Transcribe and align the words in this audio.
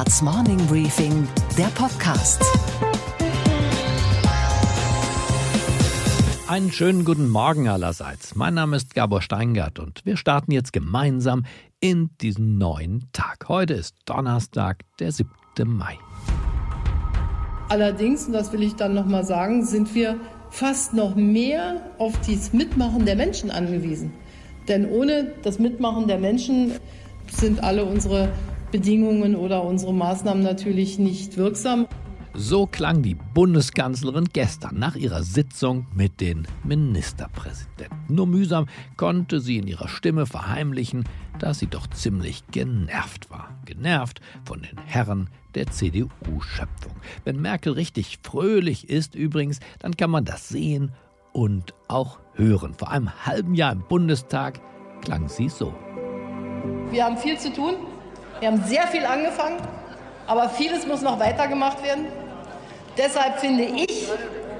Handelsblatts 0.00 0.22
Morning 0.22 0.66
Briefing, 0.66 1.28
der 1.58 1.66
Podcast. 1.74 2.42
Einen 6.48 6.72
schönen 6.72 7.04
guten 7.04 7.28
Morgen 7.28 7.68
allerseits. 7.68 8.34
Mein 8.34 8.54
Name 8.54 8.76
ist 8.76 8.94
Gabor 8.94 9.20
Steingart 9.20 9.78
und 9.78 10.00
wir 10.06 10.16
starten 10.16 10.52
jetzt 10.52 10.72
gemeinsam 10.72 11.44
in 11.80 12.08
diesen 12.22 12.56
neuen 12.56 13.08
Tag. 13.12 13.48
Heute 13.48 13.74
ist 13.74 13.94
Donnerstag, 14.06 14.84
der 15.00 15.12
7. 15.12 15.28
Mai. 15.66 15.98
Allerdings, 17.68 18.26
und 18.26 18.32
das 18.32 18.54
will 18.54 18.62
ich 18.62 18.76
dann 18.76 18.94
nochmal 18.94 19.24
sagen, 19.24 19.66
sind 19.66 19.94
wir 19.94 20.16
fast 20.48 20.94
noch 20.94 21.14
mehr 21.14 21.82
auf 21.98 22.14
das 22.26 22.54
Mitmachen 22.54 23.04
der 23.04 23.16
Menschen 23.16 23.50
angewiesen. 23.50 24.12
Denn 24.66 24.88
ohne 24.88 25.32
das 25.42 25.58
Mitmachen 25.58 26.06
der 26.08 26.18
Menschen 26.18 26.72
sind 27.30 27.62
alle 27.62 27.84
unsere 27.84 28.32
Bedingungen 28.70 29.36
oder 29.36 29.64
unsere 29.64 29.92
Maßnahmen 29.92 30.42
natürlich 30.42 30.98
nicht 30.98 31.36
wirksam. 31.36 31.86
So 32.32 32.66
klang 32.66 33.02
die 33.02 33.16
Bundeskanzlerin 33.16 34.28
gestern 34.32 34.78
nach 34.78 34.94
ihrer 34.94 35.24
Sitzung 35.24 35.86
mit 35.92 36.20
den 36.20 36.46
Ministerpräsidenten. 36.62 37.98
Nur 38.08 38.28
mühsam 38.28 38.66
konnte 38.96 39.40
sie 39.40 39.58
in 39.58 39.66
ihrer 39.66 39.88
Stimme 39.88 40.26
verheimlichen, 40.26 41.04
dass 41.40 41.58
sie 41.58 41.66
doch 41.66 41.88
ziemlich 41.88 42.44
genervt 42.52 43.30
war. 43.30 43.58
Genervt 43.64 44.20
von 44.44 44.62
den 44.62 44.78
Herren 44.86 45.28
der 45.56 45.66
CDU-Schöpfung. 45.66 46.92
Wenn 47.24 47.40
Merkel 47.40 47.72
richtig 47.72 48.20
fröhlich 48.22 48.88
ist 48.88 49.16
übrigens, 49.16 49.58
dann 49.80 49.96
kann 49.96 50.10
man 50.10 50.24
das 50.24 50.48
sehen 50.48 50.92
und 51.32 51.74
auch 51.88 52.20
hören. 52.34 52.74
Vor 52.74 52.90
einem 52.90 53.10
halben 53.26 53.56
Jahr 53.56 53.72
im 53.72 53.82
Bundestag 53.88 54.60
klang 55.00 55.28
sie 55.28 55.48
so. 55.48 55.74
Wir 56.90 57.04
haben 57.04 57.16
viel 57.16 57.38
zu 57.38 57.52
tun. 57.52 57.74
Wir 58.40 58.48
haben 58.48 58.64
sehr 58.64 58.86
viel 58.86 59.04
angefangen, 59.04 59.58
aber 60.26 60.48
vieles 60.48 60.86
muss 60.86 61.02
noch 61.02 61.20
weitergemacht 61.20 61.82
werden. 61.82 62.06
Deshalb 62.96 63.38
finde 63.38 63.64
ich, 63.64 64.08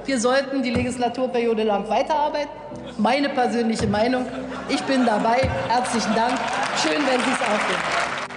wir 0.05 0.19
sollten 0.19 0.61
die 0.61 0.69
Legislaturperiode 0.69 1.63
lang 1.63 1.89
weiterarbeiten. 1.89 2.51
Meine 2.99 3.29
persönliche 3.29 3.87
Meinung. 3.87 4.27
Ich 4.69 4.81
bin 4.83 5.03
dabei. 5.03 5.49
Herzlichen 5.67 6.13
Dank. 6.13 6.37
Schön, 6.77 7.01
wenn 7.07 7.19
Sie 7.21 7.31
es 7.31 7.41
auch 7.41 7.59
sehen. 7.67 8.31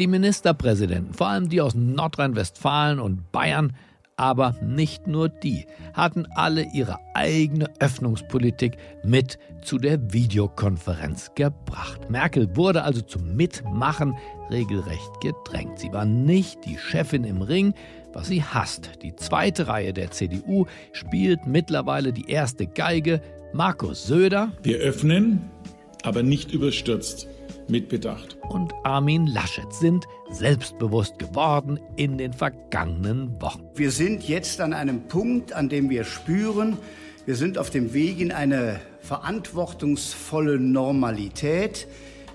Die 0.00 0.08
Ministerpräsidenten, 0.08 1.14
vor 1.14 1.28
allem 1.28 1.48
die 1.48 1.60
aus 1.60 1.74
Nordrhein-Westfalen 1.76 2.98
und 2.98 3.30
Bayern, 3.30 3.76
aber 4.20 4.54
nicht 4.60 5.06
nur 5.06 5.30
die, 5.30 5.64
hatten 5.94 6.26
alle 6.34 6.66
ihre 6.74 6.98
eigene 7.14 7.70
Öffnungspolitik 7.78 8.76
mit 9.02 9.38
zu 9.62 9.78
der 9.78 10.12
Videokonferenz 10.12 11.30
gebracht. 11.34 12.10
Merkel 12.10 12.54
wurde 12.54 12.84
also 12.84 13.00
zum 13.00 13.34
Mitmachen 13.34 14.14
regelrecht 14.50 15.10
gedrängt. 15.22 15.78
Sie 15.78 15.90
war 15.94 16.04
nicht 16.04 16.66
die 16.66 16.76
Chefin 16.76 17.24
im 17.24 17.40
Ring, 17.40 17.72
was 18.12 18.28
sie 18.28 18.44
hasst. 18.44 18.90
Die 19.02 19.16
zweite 19.16 19.68
Reihe 19.68 19.94
der 19.94 20.10
CDU 20.10 20.66
spielt 20.92 21.46
mittlerweile 21.46 22.12
die 22.12 22.28
erste 22.28 22.66
Geige. 22.66 23.22
Markus 23.54 24.06
Söder. 24.06 24.52
Wir 24.62 24.76
öffnen, 24.80 25.48
aber 26.02 26.22
nicht 26.22 26.52
überstürzt 26.52 27.26
mit 27.70 27.88
Bedacht. 27.88 28.36
Und 28.48 28.72
Armin 28.84 29.26
Laschet 29.26 29.72
sind 29.72 30.06
selbstbewusst 30.30 31.18
geworden 31.18 31.80
in 31.96 32.18
den 32.18 32.32
vergangenen 32.32 33.40
Wochen. 33.40 33.62
Wir 33.74 33.90
sind 33.90 34.28
jetzt 34.28 34.60
an 34.60 34.72
einem 34.72 35.02
Punkt, 35.08 35.52
an 35.52 35.68
dem 35.68 35.88
wir 35.88 36.04
spüren, 36.04 36.76
wir 37.26 37.36
sind 37.36 37.58
auf 37.58 37.70
dem 37.70 37.92
Weg 37.92 38.18
in 38.18 38.32
eine 38.32 38.80
verantwortungsvolle 39.00 40.58
Normalität. 40.58 41.86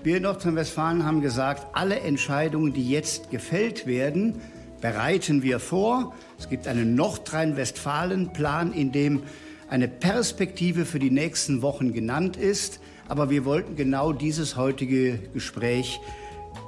Wir 0.02 0.18
in 0.18 0.22
Nordrhein-Westfalen 0.22 1.04
haben 1.04 1.20
gesagt, 1.20 1.66
alle 1.74 2.00
Entscheidungen, 2.00 2.72
die 2.72 2.88
jetzt 2.88 3.30
gefällt 3.30 3.86
werden, 3.86 4.40
bereiten 4.80 5.42
wir 5.42 5.58
vor. 5.58 6.14
Es 6.38 6.48
gibt 6.48 6.68
einen 6.68 6.94
Nordrhein-Westfalen-Plan, 6.94 8.72
in 8.72 8.92
dem 8.92 9.22
eine 9.68 9.88
Perspektive 9.88 10.84
für 10.84 11.00
die 11.00 11.10
nächsten 11.10 11.60
Wochen 11.62 11.92
genannt 11.92 12.36
ist. 12.36 12.80
Aber 13.08 13.30
wir 13.30 13.44
wollten 13.44 13.76
genau 13.76 14.12
dieses 14.12 14.56
heutige 14.56 15.18
Gespräch 15.32 16.00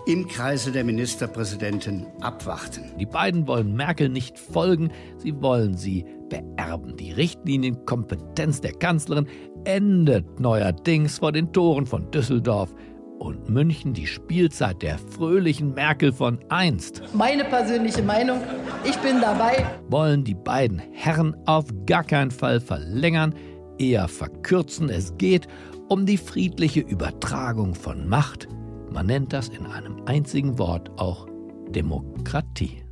im 0.07 0.27
Kreise 0.29 0.73
der 0.73 0.85
Ministerpräsidenten 0.85 2.07
abwarten. 2.21 2.93
Die 2.99 3.07
beiden 3.07 3.47
wollen 3.47 3.75
Merkel 3.75 4.09
nicht 4.09 4.39
folgen, 4.39 4.91
sie 5.19 5.35
wollen 5.41 5.77
sie 5.77 6.05
beerben. 6.29 6.97
Die 6.97 7.13
Richtlinienkompetenz 7.13 8.61
der 8.61 8.73
Kanzlerin 8.73 9.27
endet 9.65 10.41
neuerdings 10.41 11.19
vor 11.19 11.33
den 11.33 11.53
Toren 11.53 11.87
von 11.87 12.11
Düsseldorf 12.11 12.75
und 13.19 13.49
München 13.49 13.93
die 13.93 14.07
Spielzeit 14.07 14.81
der 14.83 14.99
fröhlichen 14.99 15.75
Merkel 15.75 16.13
von 16.13 16.39
einst. 16.49 17.03
Meine 17.13 17.45
persönliche 17.45 18.03
Meinung, 18.03 18.41
ich 18.85 18.97
bin 18.99 19.21
dabei. 19.21 19.67
Wollen 19.89 20.25
die 20.25 20.37
beiden 20.37 20.79
Herren 20.93 21.37
auf 21.47 21.65
gar 21.87 22.05
keinen 22.05 22.31
Fall 22.31 22.61
verlängern, 22.61 23.35
eher 23.79 24.09
verkürzen. 24.09 24.89
Es 24.89 25.17
geht 25.19 25.49
um 25.89 26.05
die 26.05 26.19
friedliche 26.19 26.81
Übertragung 26.81 27.75
von 27.75 28.09
Macht. 28.09 28.47
Man 28.91 29.07
nennt 29.07 29.33
das 29.33 29.49
in 29.49 29.67
einem 29.67 30.03
einzigen 30.07 30.59
Wort 30.59 30.91
auch 30.99 31.27
Demokratie. 31.71 32.83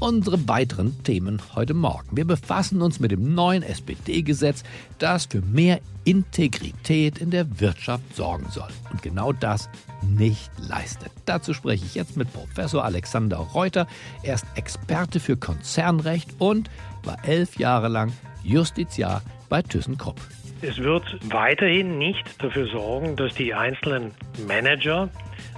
Unsere 0.00 0.48
weiteren 0.48 1.02
Themen 1.02 1.42
heute 1.56 1.74
Morgen. 1.74 2.16
Wir 2.16 2.24
befassen 2.24 2.82
uns 2.82 3.00
mit 3.00 3.10
dem 3.10 3.34
neuen 3.34 3.64
SPD-Gesetz, 3.64 4.62
das 4.98 5.26
für 5.26 5.40
mehr 5.40 5.80
Integrität 6.04 7.18
in 7.18 7.30
der 7.30 7.60
Wirtschaft 7.60 8.14
sorgen 8.14 8.46
soll 8.50 8.68
und 8.92 9.02
genau 9.02 9.32
das 9.32 9.68
nicht 10.02 10.50
leistet. 10.56 11.10
Dazu 11.26 11.52
spreche 11.52 11.84
ich 11.84 11.96
jetzt 11.96 12.16
mit 12.16 12.32
Professor 12.32 12.84
Alexander 12.84 13.38
Reuter. 13.38 13.88
Er 14.22 14.34
ist 14.36 14.46
Experte 14.54 15.18
für 15.18 15.36
Konzernrecht 15.36 16.30
und 16.38 16.70
war 17.02 17.24
elf 17.24 17.58
Jahre 17.58 17.88
lang 17.88 18.12
Justiziar 18.44 19.22
bei 19.48 19.62
ThyssenKrupp. 19.62 20.20
Es 20.60 20.78
wird 20.78 21.04
weiterhin 21.30 21.98
nicht 21.98 22.42
dafür 22.42 22.66
sorgen, 22.66 23.16
dass 23.16 23.34
die 23.34 23.54
einzelnen 23.54 24.12
Manager 24.46 25.08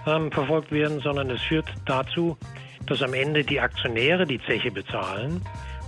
ähm, 0.07 0.31
verfolgt 0.31 0.71
werden, 0.71 1.01
sondern 1.01 1.31
es 1.31 1.41
führt 1.41 1.69
dazu, 1.87 2.37
dass 2.87 3.03
am 3.03 3.15
Ende 3.15 3.45
die 3.45 3.61
Aktionäre 3.61 4.27
die 4.27 4.41
Zeche 4.47 4.71
bezahlen 4.71 5.41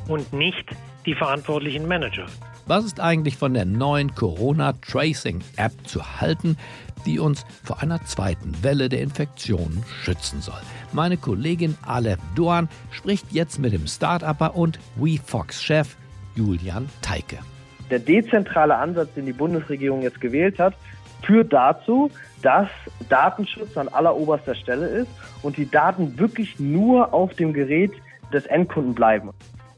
und 0.08 0.32
nicht 0.32 0.64
die 1.04 1.14
verantwortlichen 1.14 1.86
Manager. 1.86 2.26
Was 2.66 2.84
ist 2.84 3.00
eigentlich 3.00 3.36
von 3.36 3.54
der 3.54 3.64
neuen 3.64 4.14
Corona-Tracing-App 4.14 5.72
zu 5.84 6.20
halten, 6.20 6.56
die 7.04 7.18
uns 7.18 7.44
vor 7.64 7.82
einer 7.82 8.04
zweiten 8.04 8.62
Welle 8.62 8.88
der 8.88 9.02
Infektionen 9.02 9.84
schützen 10.04 10.40
soll? 10.40 10.60
Meine 10.92 11.16
Kollegin 11.16 11.76
Aleph 11.82 12.20
Doan 12.36 12.68
spricht 12.92 13.32
jetzt 13.32 13.58
mit 13.58 13.72
dem 13.72 13.86
Start-Upper 13.86 14.54
und 14.54 14.78
WeFox-Chef 14.96 15.96
Julian 16.36 16.88
Teike. 17.02 17.38
Der 17.92 17.98
dezentrale 17.98 18.74
Ansatz, 18.76 19.12
den 19.12 19.26
die 19.26 19.34
Bundesregierung 19.34 20.00
jetzt 20.00 20.18
gewählt 20.18 20.58
hat, 20.58 20.72
führt 21.26 21.52
dazu, 21.52 22.10
dass 22.40 22.68
Datenschutz 23.10 23.76
an 23.76 23.88
alleroberster 23.88 24.54
Stelle 24.54 24.86
ist 24.86 25.10
und 25.42 25.58
die 25.58 25.70
Daten 25.70 26.18
wirklich 26.18 26.58
nur 26.58 27.12
auf 27.12 27.34
dem 27.34 27.52
Gerät 27.52 27.92
des 28.32 28.46
Endkunden 28.46 28.94
bleiben. 28.94 29.28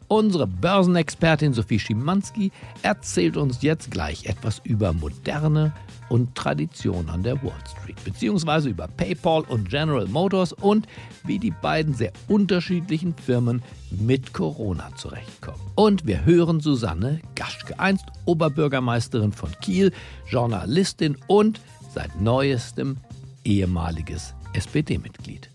Unsere 0.08 0.46
Börsenexpertin 0.46 1.54
Sophie 1.54 1.78
Schimanski 1.78 2.52
erzählt 2.82 3.36
uns 3.36 3.62
jetzt 3.62 3.90
gleich 3.90 4.26
etwas 4.26 4.60
über 4.64 4.92
moderne 4.92 5.72
und 6.08 6.34
Tradition 6.34 7.08
an 7.08 7.22
der 7.22 7.42
Wall 7.42 7.52
Street, 7.66 7.96
beziehungsweise 8.04 8.68
über 8.68 8.86
PayPal 8.86 9.42
und 9.42 9.68
General 9.68 10.06
Motors 10.06 10.52
und 10.52 10.86
wie 11.24 11.38
die 11.38 11.50
beiden 11.50 11.94
sehr 11.94 12.12
unterschiedlichen 12.28 13.14
Firmen 13.14 13.62
mit 13.90 14.32
Corona 14.32 14.94
zurechtkommen. 14.96 15.60
Und 15.74 16.06
wir 16.06 16.24
hören 16.24 16.60
Susanne 16.60 17.20
Gaschke, 17.34 17.78
einst 17.78 18.04
Oberbürgermeisterin 18.26 19.32
von 19.32 19.50
Kiel, 19.60 19.92
Journalistin 20.28 21.16
und 21.26 21.60
seit 21.94 22.20
neuestem 22.20 22.98
ehemaliges 23.44 24.34
SPD-Mitglied. 24.52 25.53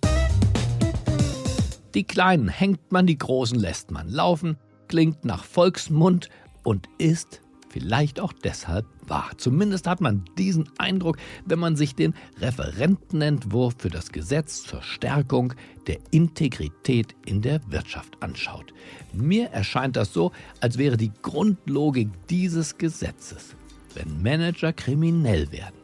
Die 1.95 2.03
Kleinen 2.03 2.50
hängt 2.50 2.91
man, 2.91 3.07
die 3.07 3.18
Großen 3.18 3.59
lässt 3.59 3.89
man 3.89 4.09
laufen, 4.09 4.57
klingt 4.88 5.25
nach 5.25 5.44
Volksmund 5.44 6.30
und 6.63 6.88
ist 7.00 7.41
vielleicht 7.69 8.19
auch 8.19 8.33
deshalb 8.33 8.86
wahr. 9.07 9.31
Zumindest 9.38 9.88
hat 9.88 10.01
man 10.01 10.25
diesen 10.38 10.69
Eindruck, 10.77 11.18
wenn 11.45 11.59
man 11.59 11.75
sich 11.75 11.95
den 11.95 12.13
Referentenentwurf 12.39 13.75
für 13.77 13.89
das 13.89 14.12
Gesetz 14.12 14.63
zur 14.63 14.81
Stärkung 14.81 15.53
der 15.88 15.97
Integrität 16.12 17.15
in 17.25 17.41
der 17.41 17.62
Wirtschaft 17.71 18.21
anschaut. 18.21 18.74
Mir 19.13 19.50
erscheint 19.50 19.95
das 19.95 20.13
so, 20.13 20.31
als 20.59 20.77
wäre 20.77 20.97
die 20.97 21.12
Grundlogik 21.21 22.09
dieses 22.30 22.77
Gesetzes, 22.77 23.56
wenn 23.95 24.21
Manager 24.21 24.74
kriminell 24.74 25.51
werden, 25.51 25.75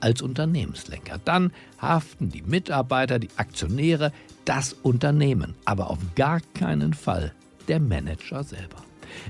als 0.00 0.22
Unternehmenslenker. 0.22 1.18
Dann 1.24 1.52
haften 1.78 2.30
die 2.30 2.42
Mitarbeiter, 2.42 3.18
die 3.18 3.30
Aktionäre, 3.36 4.12
das 4.50 4.72
Unternehmen, 4.82 5.54
aber 5.64 5.90
auf 5.90 6.00
gar 6.16 6.40
keinen 6.54 6.92
Fall 6.92 7.32
der 7.68 7.78
Manager 7.78 8.42
selber. 8.42 8.78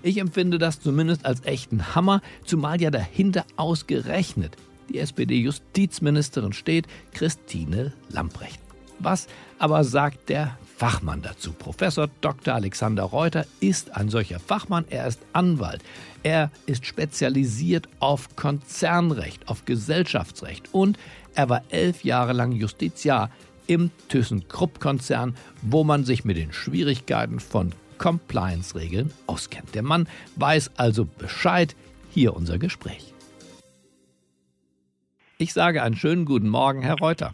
Ich 0.02 0.17
empfinde 0.17 0.56
das 0.56 0.81
zumindest 0.81 1.26
als 1.26 1.44
echten 1.44 1.94
Hammer, 1.94 2.22
zumal 2.46 2.81
ja 2.81 2.90
dahinter 2.90 3.44
ausgerechnet 3.56 4.56
die 4.88 4.99
SPD-Justizministerin 4.99 6.55
steht, 6.55 6.87
Christine 7.12 7.93
Lamprecht. 8.08 8.61
Was 8.99 9.28
aber 9.58 9.84
sagt 9.84 10.31
der 10.31 10.56
Fachmann 10.78 11.20
dazu? 11.20 11.52
Professor 11.52 12.08
Dr. 12.22 12.55
Alexander 12.55 13.02
Reuter 13.02 13.44
ist 13.61 13.94
ein 13.96 14.08
solcher 14.08 14.40
Fachmann. 14.40 14.87
Er 14.88 15.06
ist 15.06 15.20
Anwalt. 15.34 15.82
Er 16.22 16.50
ist 16.64 16.87
spezialisiert 16.87 17.88
auf 17.99 18.37
Konzernrecht, 18.37 19.49
auf 19.49 19.67
Gesellschaftsrecht 19.67 20.70
und 20.72 20.99
er 21.34 21.49
war 21.50 21.62
elf 21.69 22.05
Jahre 22.05 22.32
lang 22.32 22.52
Justiziar 22.52 23.31
im 23.70 23.93
ThyssenKrupp-Konzern, 24.08 25.37
wo 25.62 25.84
man 25.84 26.05
sich 26.05 26.25
mit 26.25 26.37
den 26.37 26.52
Schwierigkeiten 26.52 27.38
von 27.38 27.72
Compliance-Regeln 27.99 29.12
auskennt. 29.28 29.76
Der 29.76 29.84
Mann 29.84 30.08
weiß 30.34 30.72
also 30.76 31.05
Bescheid. 31.05 31.76
Hier 32.11 32.34
unser 32.34 32.58
Gespräch. 32.58 33.14
Ich 35.38 35.52
sage 35.52 35.84
einen 35.84 35.94
schönen 35.94 36.25
guten 36.25 36.49
Morgen, 36.49 36.82
Herr 36.82 36.96
Reuter. 36.96 37.31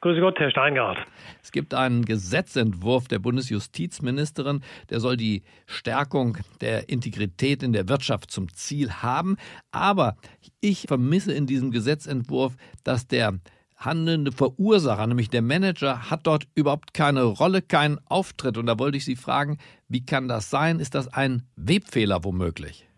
Grüße 0.00 0.20
Gott, 0.20 0.38
Herr 0.38 0.50
Steingart. 0.50 0.98
Es 1.42 1.52
gibt 1.52 1.74
einen 1.74 2.06
Gesetzentwurf 2.06 3.08
der 3.08 3.18
Bundesjustizministerin, 3.18 4.62
der 4.88 5.00
soll 5.00 5.18
die 5.18 5.42
Stärkung 5.66 6.38
der 6.62 6.88
Integrität 6.88 7.62
in 7.62 7.74
der 7.74 7.90
Wirtschaft 7.90 8.30
zum 8.30 8.52
Ziel 8.54 8.90
haben. 8.90 9.36
Aber 9.72 10.16
ich 10.60 10.86
vermisse 10.88 11.34
in 11.34 11.46
diesem 11.46 11.70
Gesetzentwurf, 11.70 12.56
dass 12.84 13.06
der 13.06 13.38
handelnde 13.76 14.32
Verursacher, 14.32 15.06
nämlich 15.06 15.30
der 15.30 15.42
Manager, 15.42 16.10
hat 16.10 16.26
dort 16.26 16.44
überhaupt 16.54 16.94
keine 16.94 17.22
Rolle, 17.22 17.62
keinen 17.62 17.98
Auftritt. 18.08 18.58
Und 18.58 18.66
da 18.66 18.78
wollte 18.78 18.96
ich 18.96 19.04
Sie 19.04 19.16
fragen, 19.16 19.58
wie 19.88 20.04
kann 20.04 20.28
das 20.28 20.50
sein? 20.50 20.80
Ist 20.80 20.94
das 20.94 21.12
ein 21.12 21.42
Webfehler 21.56 22.24
womöglich? 22.24 22.88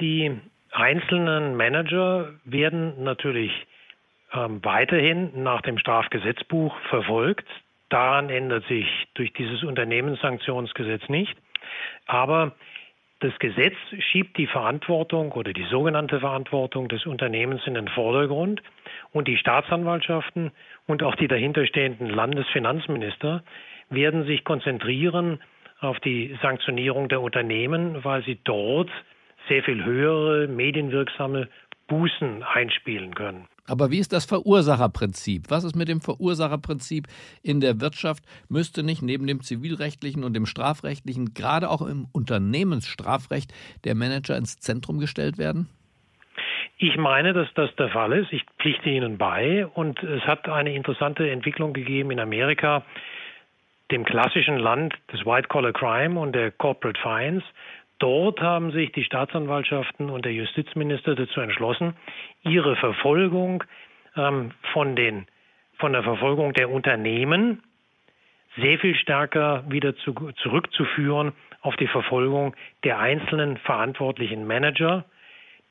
Die 0.00 0.38
einzelnen 0.72 1.56
Manager 1.56 2.34
werden 2.44 3.02
natürlich 3.02 3.52
ähm, 4.32 4.62
weiterhin 4.62 5.42
nach 5.42 5.62
dem 5.62 5.78
Strafgesetzbuch 5.78 6.76
verfolgt. 6.90 7.46
Daran 7.88 8.28
ändert 8.28 8.66
sich 8.66 8.86
durch 9.14 9.32
dieses 9.32 9.62
Unternehmenssanktionsgesetz 9.62 11.08
nicht. 11.08 11.36
Aber 12.06 12.52
das 13.20 13.38
Gesetz 13.38 13.76
schiebt 14.10 14.36
die 14.36 14.46
Verantwortung 14.46 15.32
oder 15.32 15.52
die 15.52 15.64
sogenannte 15.70 16.20
Verantwortung 16.20 16.88
des 16.88 17.06
Unternehmens 17.06 17.66
in 17.66 17.74
den 17.74 17.88
Vordergrund 17.88 18.62
und 19.12 19.26
die 19.26 19.38
Staatsanwaltschaften 19.38 20.50
und 20.86 21.02
auch 21.02 21.14
die 21.14 21.28
dahinterstehenden 21.28 22.10
Landesfinanzminister 22.10 23.42
werden 23.88 24.26
sich 24.26 24.44
konzentrieren 24.44 25.40
auf 25.80 25.98
die 26.00 26.36
Sanktionierung 26.42 27.08
der 27.08 27.22
Unternehmen, 27.22 28.04
weil 28.04 28.22
sie 28.24 28.38
dort 28.44 28.90
sehr 29.48 29.62
viel 29.62 29.84
höhere 29.84 30.48
medienwirksame 30.48 31.48
Bußen 31.88 32.42
einspielen 32.42 33.14
können. 33.14 33.46
Aber 33.66 33.90
wie 33.90 33.98
ist 33.98 34.12
das 34.12 34.24
Verursacherprinzip? 34.24 35.44
Was 35.48 35.64
ist 35.64 35.74
mit 35.74 35.88
dem 35.88 36.00
Verursacherprinzip 36.00 37.06
in 37.42 37.60
der 37.60 37.80
Wirtschaft? 37.80 38.24
Müsste 38.48 38.82
nicht 38.82 39.02
neben 39.02 39.26
dem 39.26 39.42
zivilrechtlichen 39.42 40.24
und 40.24 40.34
dem 40.34 40.46
strafrechtlichen, 40.46 41.34
gerade 41.34 41.70
auch 41.70 41.82
im 41.82 42.06
Unternehmensstrafrecht, 42.12 43.52
der 43.84 43.94
Manager 43.94 44.36
ins 44.36 44.58
Zentrum 44.58 44.98
gestellt 44.98 45.38
werden? 45.38 45.68
Ich 46.78 46.96
meine, 46.96 47.32
dass 47.32 47.48
das 47.54 47.74
der 47.76 47.88
Fall 47.88 48.12
ist. 48.12 48.32
Ich 48.32 48.44
pflichte 48.60 48.90
Ihnen 48.90 49.16
bei. 49.16 49.66
Und 49.66 50.02
es 50.02 50.22
hat 50.24 50.48
eine 50.48 50.74
interessante 50.74 51.28
Entwicklung 51.30 51.72
gegeben 51.72 52.10
in 52.10 52.20
Amerika, 52.20 52.84
dem 53.90 54.04
klassischen 54.04 54.58
Land 54.58 54.94
des 55.12 55.24
White-Collar 55.24 55.72
Crime 55.72 56.18
und 56.18 56.32
der 56.34 56.50
Corporate 56.50 57.00
Fines, 57.00 57.44
Dort 57.98 58.40
haben 58.40 58.72
sich 58.72 58.92
die 58.92 59.04
Staatsanwaltschaften 59.04 60.10
und 60.10 60.24
der 60.24 60.32
Justizminister 60.32 61.14
dazu 61.14 61.40
entschlossen, 61.40 61.94
ihre 62.42 62.76
Verfolgung 62.76 63.64
ähm, 64.16 64.50
von, 64.72 64.96
den, 64.96 65.26
von 65.78 65.92
der 65.92 66.02
Verfolgung 66.02 66.52
der 66.52 66.70
Unternehmen 66.70 67.62
sehr 68.56 68.78
viel 68.78 68.94
stärker 68.96 69.64
wieder 69.68 69.96
zu, 69.96 70.12
zurückzuführen 70.36 71.32
auf 71.62 71.76
die 71.76 71.88
Verfolgung 71.88 72.54
der 72.84 72.98
einzelnen 72.98 73.56
verantwortlichen 73.58 74.46
Manager. 74.46 75.04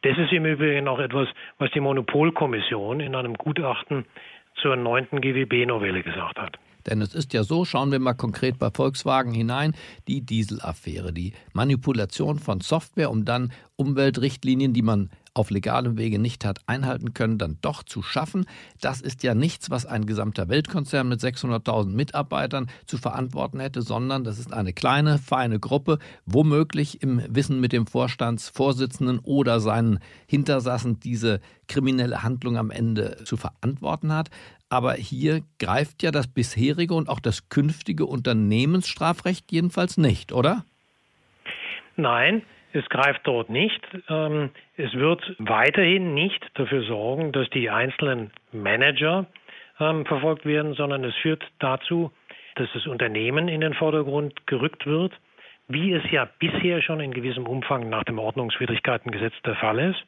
Das 0.01 0.17
ist 0.17 0.31
im 0.31 0.45
Übrigen 0.45 0.87
auch 0.87 0.99
etwas, 0.99 1.27
was 1.57 1.71
die 1.71 1.79
Monopolkommission 1.79 2.99
in 2.99 3.15
einem 3.15 3.35
Gutachten 3.35 4.05
zur 4.55 4.75
neunten 4.75 5.21
GWB-Novelle 5.21 6.03
gesagt 6.03 6.39
hat. 6.39 6.57
Denn 6.85 7.01
es 7.01 7.15
ist 7.15 7.33
ja 7.33 7.43
so, 7.43 7.65
schauen 7.65 7.91
wir 7.91 7.99
mal 7.99 8.13
konkret 8.13 8.59
bei 8.59 8.69
Volkswagen 8.69 9.33
hinein, 9.33 9.73
die 10.07 10.21
Dieselaffäre, 10.21 11.13
die 11.13 11.33
Manipulation 11.53 12.39
von 12.39 12.61
Software, 12.61 13.11
um 13.11 13.25
dann 13.25 13.51
Umweltrichtlinien, 13.75 14.73
die 14.73 14.83
man 14.83 15.09
auf 15.35 15.51
legalem 15.51 15.97
Wege 15.97 16.17
nicht 16.17 16.45
hat 16.45 16.61
einhalten 16.65 17.13
können, 17.13 17.37
dann 17.37 17.57
doch 17.61 17.83
zu 17.83 18.01
schaffen. 18.01 18.45
Das 18.81 19.01
ist 19.01 19.21
ja 19.21 19.35
nichts, 19.35 19.69
was 19.69 19.85
ein 19.85 20.05
gesamter 20.05 20.49
Weltkonzern 20.49 21.07
mit 21.07 21.19
600.000 21.19 21.89
Mitarbeitern 21.89 22.67
zu 22.85 22.97
verantworten 22.97 23.59
hätte, 23.59 23.81
sondern 23.81 24.23
das 24.23 24.39
ist 24.39 24.53
eine 24.53 24.73
kleine, 24.73 25.19
feine 25.19 25.59
Gruppe, 25.59 25.99
womöglich 26.25 27.03
im 27.03 27.21
Wissen 27.27 27.59
mit 27.59 27.73
dem 27.73 27.85
Vorstandsvorsitzenden 27.85 29.19
oder 29.19 29.59
seinen 29.59 29.99
Hintersassen 30.25 30.99
diese 30.99 31.41
kriminelle 31.67 32.23
Handlung 32.23 32.57
am 32.57 32.71
Ende 32.71 33.17
zu 33.25 33.35
verantworten 33.35 34.13
hat. 34.13 34.29
Aber 34.69 34.93
hier 34.93 35.41
greift 35.59 36.01
ja 36.01 36.11
das 36.11 36.27
bisherige 36.27 36.93
und 36.93 37.09
auch 37.09 37.19
das 37.19 37.49
künftige 37.49 38.05
Unternehmensstrafrecht 38.05 39.51
jedenfalls 39.51 39.97
nicht, 39.97 40.31
oder? 40.31 40.63
Nein, 41.97 42.41
es 42.75 42.87
greift 42.89 43.21
dort 43.23 43.49
nicht. 43.49 43.81
Ähm, 44.09 44.51
es 44.77 44.93
wird 44.93 45.35
weiterhin 45.39 46.13
nicht 46.13 46.45
dafür 46.55 46.83
sorgen, 46.83 47.31
dass 47.31 47.49
die 47.49 47.69
einzelnen 47.69 48.31
Manager 48.51 49.25
ähm, 49.79 50.05
verfolgt 50.05 50.45
werden, 50.45 50.73
sondern 50.73 51.03
es 51.03 51.15
führt 51.15 51.43
dazu, 51.59 52.11
dass 52.55 52.69
das 52.73 52.87
Unternehmen 52.87 53.47
in 53.47 53.61
den 53.61 53.73
Vordergrund 53.73 54.47
gerückt 54.47 54.85
wird, 54.85 55.13
wie 55.67 55.93
es 55.93 56.03
ja 56.11 56.27
bisher 56.39 56.81
schon 56.81 56.99
in 56.99 57.13
gewissem 57.13 57.47
Umfang 57.47 57.89
nach 57.89 58.03
dem 58.03 58.19
Ordnungswidrigkeitengesetz 58.19 59.33
der 59.45 59.55
Fall 59.55 59.79
ist. 59.79 60.03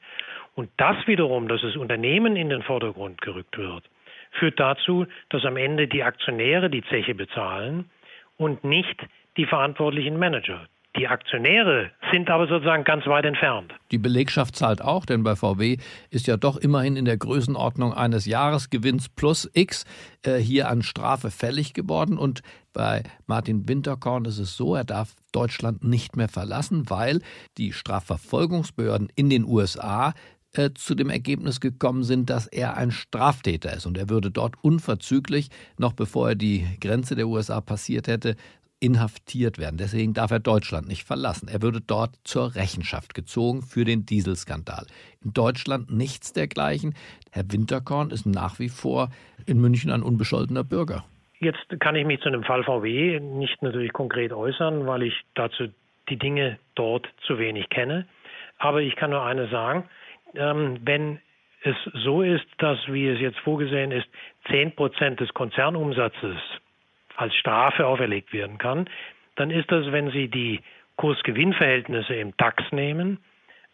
Und 0.55 0.69
das 0.77 0.95
wiederum, 1.07 1.47
dass 1.47 1.61
das 1.61 1.75
Unternehmen 1.75 2.35
in 2.35 2.49
den 2.49 2.63
Vordergrund 2.63 3.21
gerückt 3.21 3.57
wird, 3.57 3.83
führt 4.31 4.59
dazu, 4.59 5.05
dass 5.29 5.45
am 5.45 5.57
Ende 5.57 5.87
die 5.87 6.03
Aktionäre 6.03 6.69
die 6.69 6.83
Zeche 6.83 7.15
bezahlen 7.15 7.89
und 8.37 8.63
nicht 8.63 8.99
die 9.37 9.45
verantwortlichen 9.45 10.17
Manager. 10.17 10.67
Die 10.97 11.07
Aktionäre 11.07 11.91
sind 12.11 12.27
aber 12.29 12.47
sozusagen 12.47 12.83
ganz 12.83 13.05
weit 13.05 13.25
entfernt. 13.25 13.71
Die 13.91 13.99
Belegschaft 13.99 14.55
zahlt 14.55 14.81
auch, 14.81 15.05
denn 15.05 15.21
bei 15.21 15.35
VW 15.35 15.77
ist 16.09 16.25
ja 16.25 16.37
doch 16.37 16.57
immerhin 16.57 16.95
in 16.95 17.05
der 17.05 17.17
Größenordnung 17.17 17.93
eines 17.93 18.25
Jahresgewinns 18.25 19.07
plus 19.09 19.47
X 19.53 19.85
äh, 20.23 20.37
hier 20.37 20.69
an 20.69 20.81
Strafe 20.81 21.29
fällig 21.29 21.73
geworden. 21.73 22.17
Und 22.17 22.41
bei 22.73 23.03
Martin 23.27 23.69
Winterkorn 23.69 24.25
ist 24.25 24.39
es 24.39 24.57
so, 24.57 24.73
er 24.73 24.85
darf 24.85 25.13
Deutschland 25.31 25.83
nicht 25.83 26.15
mehr 26.15 26.29
verlassen, 26.29 26.89
weil 26.89 27.21
die 27.59 27.73
Strafverfolgungsbehörden 27.73 29.09
in 29.15 29.29
den 29.29 29.45
USA 29.45 30.13
äh, 30.53 30.71
zu 30.73 30.95
dem 30.95 31.09
Ergebnis 31.09 31.59
gekommen 31.59 32.03
sind, 32.03 32.29
dass 32.29 32.47
er 32.47 32.77
ein 32.77 32.89
Straftäter 32.89 33.73
ist. 33.73 33.85
Und 33.85 33.97
er 33.97 34.09
würde 34.09 34.31
dort 34.31 34.55
unverzüglich, 34.61 35.49
noch 35.77 35.93
bevor 35.93 36.29
er 36.29 36.35
die 36.35 36.65
Grenze 36.79 37.15
der 37.15 37.27
USA 37.27 37.61
passiert 37.61 38.07
hätte, 38.07 38.35
inhaftiert 38.79 39.57
werden. 39.57 39.77
Deswegen 39.77 40.13
darf 40.13 40.31
er 40.31 40.39
Deutschland 40.39 40.87
nicht 40.87 41.03
verlassen. 41.03 41.47
Er 41.47 41.61
würde 41.61 41.81
dort 41.81 42.15
zur 42.23 42.55
Rechenschaft 42.55 43.13
gezogen 43.13 43.61
für 43.63 43.85
den 43.85 44.05
Dieselskandal. 44.05 44.85
In 45.23 45.33
Deutschland 45.33 45.91
nichts 45.91 46.33
dergleichen. 46.33 46.93
Herr 47.31 47.51
Winterkorn 47.51 48.11
ist 48.11 48.25
nach 48.25 48.59
wie 48.59 48.69
vor 48.69 49.09
in 49.45 49.59
München 49.59 49.91
ein 49.91 50.03
unbescholtener 50.03 50.63
Bürger. 50.63 51.03
Jetzt 51.39 51.79
kann 51.79 51.95
ich 51.95 52.05
mich 52.05 52.21
zu 52.21 52.29
dem 52.29 52.43
Fall 52.43 52.63
VW 52.63 53.19
nicht 53.19 53.61
natürlich 53.61 53.93
konkret 53.93 54.33
äußern, 54.33 54.87
weil 54.87 55.03
ich 55.03 55.13
dazu 55.35 55.67
die 56.09 56.17
Dinge 56.17 56.57
dort 56.75 57.07
zu 57.25 57.37
wenig 57.37 57.69
kenne. 57.69 58.07
Aber 58.59 58.81
ich 58.81 58.95
kann 58.95 59.11
nur 59.11 59.23
eines 59.23 59.51
sagen, 59.51 59.83
ähm, 60.35 60.79
wenn 60.83 61.19
es 61.63 61.75
so 62.03 62.21
ist, 62.21 62.45
dass, 62.59 62.77
wie 62.87 63.07
es 63.07 63.19
jetzt 63.19 63.39
vorgesehen 63.39 63.91
ist, 63.91 64.07
10 64.49 64.75
Prozent 64.75 65.19
des 65.19 65.33
Konzernumsatzes 65.33 66.37
als 67.17 67.35
Strafe 67.35 67.85
auferlegt 67.85 68.31
werden 68.31 68.57
kann, 68.57 68.89
dann 69.35 69.51
ist 69.51 69.71
das, 69.71 69.91
wenn 69.91 70.11
Sie 70.11 70.29
die 70.29 70.61
Kursgewinnverhältnisse 70.95 72.15
im 72.15 72.35
DAX 72.37 72.63
nehmen, 72.71 73.19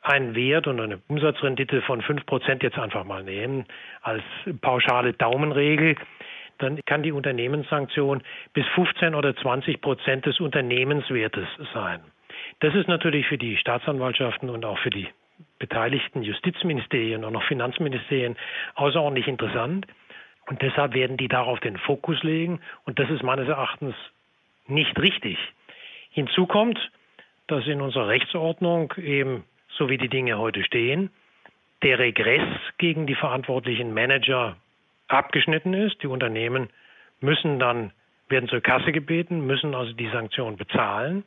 ein 0.02 0.36
Wert 0.36 0.68
und 0.68 0.82
eine 0.82 1.00
Umsatzrendite 1.08 1.82
von 1.84 2.02
5% 2.02 2.64
jetzt 2.64 2.78
einfach 2.78 3.06
mal 3.06 3.24
nehmen, 3.24 3.66
als 4.02 4.24
pauschale 4.62 5.14
Daumenregel, 5.14 5.96
dann 6.58 6.80
kann 6.86 7.04
die 7.04 7.12
Unternehmenssanktion 7.12 8.22
bis 8.54 8.66
15 8.76 9.16
oder 9.16 9.36
20 9.36 9.82
Prozent 9.82 10.26
des 10.26 10.40
Unternehmenswertes 10.40 11.48
sein. 11.74 12.02
Das 12.60 12.76
ist 12.76 12.88
natürlich 12.88 13.28
für 13.28 13.38
die 13.38 13.58
Staatsanwaltschaften 13.58 14.50
und 14.50 14.66
auch 14.66 14.78
für 14.80 14.90
die 14.90 15.08
beteiligten 15.60 16.24
Justizministerien 16.24 17.24
und 17.24 17.36
auch 17.36 17.44
Finanzministerien 17.44 18.36
außerordentlich 18.76 19.28
interessant. 19.28 19.88
Und 20.48 20.62
deshalb 20.62 20.94
werden 20.94 21.18
die 21.18 21.28
darauf 21.28 21.60
den 21.60 21.78
Fokus 21.78 22.22
legen. 22.24 22.60
Und 22.86 23.00
das 23.00 23.10
ist 23.10 23.24
meines 23.24 23.48
Erachtens 23.48 23.96
nicht 24.68 25.00
richtig. 25.00 25.38
Hinzu 26.10 26.46
kommt, 26.46 26.80
dass 27.48 27.66
in 27.66 27.82
unserer 27.82 28.08
Rechtsordnung 28.08 28.94
eben, 28.98 29.44
so 29.70 29.90
wie 29.90 29.98
die 29.98 30.10
Dinge 30.10 30.38
heute 30.38 30.64
stehen, 30.64 31.10
der 31.82 32.00
Regress 32.00 32.48
gegen 32.78 33.08
die 33.08 33.16
verantwortlichen 33.16 33.94
Manager 33.94 34.56
abgeschnitten 35.08 35.74
ist. 35.74 36.02
Die 36.02 36.08
Unternehmen 36.08 36.70
müssen 37.20 37.60
dann, 37.60 37.92
werden 38.30 38.50
zur 38.50 38.62
Kasse 38.62 38.92
gebeten, 38.92 39.46
müssen 39.46 39.76
also 39.76 39.94
die 39.94 40.10
Sanktion 40.10 40.58
bezahlen. 40.58 41.24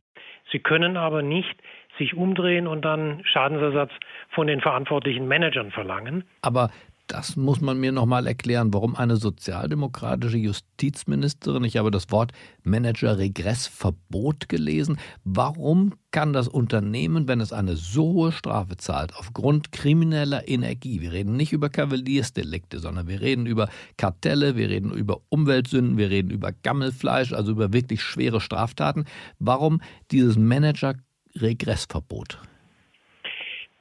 Sie 0.50 0.58
können 0.58 0.96
aber 0.96 1.22
nicht 1.22 1.56
sich 1.98 2.14
umdrehen 2.14 2.66
und 2.66 2.82
dann 2.84 3.24
Schadensersatz 3.24 3.92
von 4.30 4.46
den 4.46 4.60
verantwortlichen 4.60 5.26
Managern 5.28 5.70
verlangen. 5.70 6.24
Aber 6.42 6.70
das 7.06 7.36
muss 7.36 7.60
man 7.60 7.78
mir 7.78 7.92
nochmal 7.92 8.26
erklären, 8.26 8.74
warum 8.74 8.96
eine 8.96 9.16
sozialdemokratische 9.16 10.38
Justizministerin, 10.38 11.62
ich 11.64 11.76
habe 11.76 11.92
das 11.92 12.10
Wort 12.10 12.32
Manager-Regressverbot 12.64 14.48
gelesen, 14.48 14.98
warum 15.24 15.94
kann 16.10 16.32
das 16.32 16.48
Unternehmen, 16.48 17.28
wenn 17.28 17.40
es 17.40 17.52
eine 17.52 17.76
so 17.76 18.12
hohe 18.12 18.32
Strafe 18.32 18.76
zahlt, 18.76 19.14
aufgrund 19.14 19.70
krimineller 19.70 20.48
Energie, 20.48 21.00
wir 21.00 21.12
reden 21.12 21.36
nicht 21.36 21.52
über 21.52 21.68
Kavaliersdelikte, 21.68 22.80
sondern 22.80 23.06
wir 23.06 23.20
reden 23.20 23.46
über 23.46 23.68
Kartelle, 23.96 24.56
wir 24.56 24.68
reden 24.68 24.90
über 24.92 25.20
Umweltsünden, 25.28 25.98
wir 25.98 26.10
reden 26.10 26.30
über 26.30 26.50
Gammelfleisch, 26.52 27.32
also 27.32 27.52
über 27.52 27.72
wirklich 27.72 28.02
schwere 28.02 28.40
Straftaten, 28.40 29.04
warum 29.38 29.80
dieses 30.10 30.36
Manager-Regressverbot? 30.36 32.40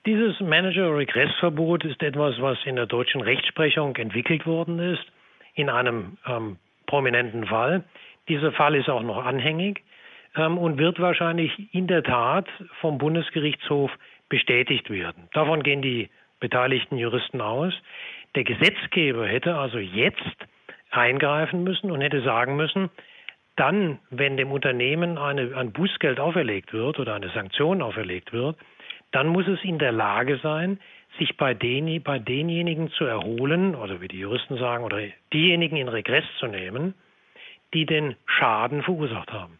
Dieses 0.05 0.39
Manager-Regressverbot 0.39 1.83
ist 1.83 2.03
etwas, 2.03 2.39
was 2.39 2.59
in 2.65 2.75
der 2.75 2.85
deutschen 2.85 3.21
Rechtsprechung 3.21 3.95
entwickelt 3.95 4.45
worden 4.45 4.77
ist, 4.77 5.03
in 5.55 5.67
einem 5.67 6.17
ähm, 6.27 6.57
prominenten 6.85 7.47
Fall. 7.47 7.83
Dieser 8.29 8.51
Fall 8.51 8.75
ist 8.75 8.88
auch 8.88 9.01
noch 9.01 9.25
anhängig 9.25 9.83
ähm, 10.35 10.59
und 10.59 10.77
wird 10.77 11.00
wahrscheinlich 11.00 11.51
in 11.74 11.88
der 11.88 12.03
Tat 12.03 12.47
vom 12.81 13.00
Bundesgerichtshof 13.00 13.89
bestätigt 14.29 14.91
werden. 14.91 15.27
Davon 15.33 15.63
gehen 15.63 15.81
die 15.81 16.09
beteiligten 16.39 17.00
Juristen 17.00 17.41
aus. 17.41 17.74
Der 18.35 18.43
Gesetzgeber 18.43 19.25
hätte 19.25 19.55
also 19.55 19.79
jetzt 19.79 20.38
eingreifen 20.91 21.63
müssen 21.63 21.89
und 21.89 22.01
hätte 22.01 22.21
sagen 22.21 22.55
müssen, 22.55 22.91
dann, 23.55 23.97
wenn 24.12 24.38
dem 24.38 24.51
Unternehmen 24.51 25.17
eine, 25.17 25.55
ein 25.55 25.71
Bußgeld 25.71 26.19
auferlegt 26.19 26.74
wird 26.74 27.00
oder 27.00 27.15
eine 27.15 27.29
Sanktion 27.29 27.81
auferlegt 27.81 28.33
wird, 28.33 28.57
dann 29.15 29.27
muss 29.27 29.48
es 29.48 29.63
in 29.63 29.79
der 29.79 29.93
Lage 29.93 30.39
sein, 30.43 30.77
sich 31.17 31.38
bei, 31.38 31.53
den, 31.53 32.03
bei 32.03 32.19
denjenigen 32.19 32.91
zu 32.91 33.05
erholen, 33.05 33.74
oder 33.74 34.01
wie 34.01 34.10
die 34.10 34.19
Juristen 34.19 34.57
sagen, 34.57 34.84
oder 34.84 35.00
diejenigen 35.31 35.77
in 35.77 35.88
Regress 35.88 36.25
zu 36.38 36.48
nehmen, 36.48 36.93
die 37.74 37.86
den 37.86 38.17
Schaden 38.25 38.84
verursacht 38.84 39.31
haben. 39.31 39.57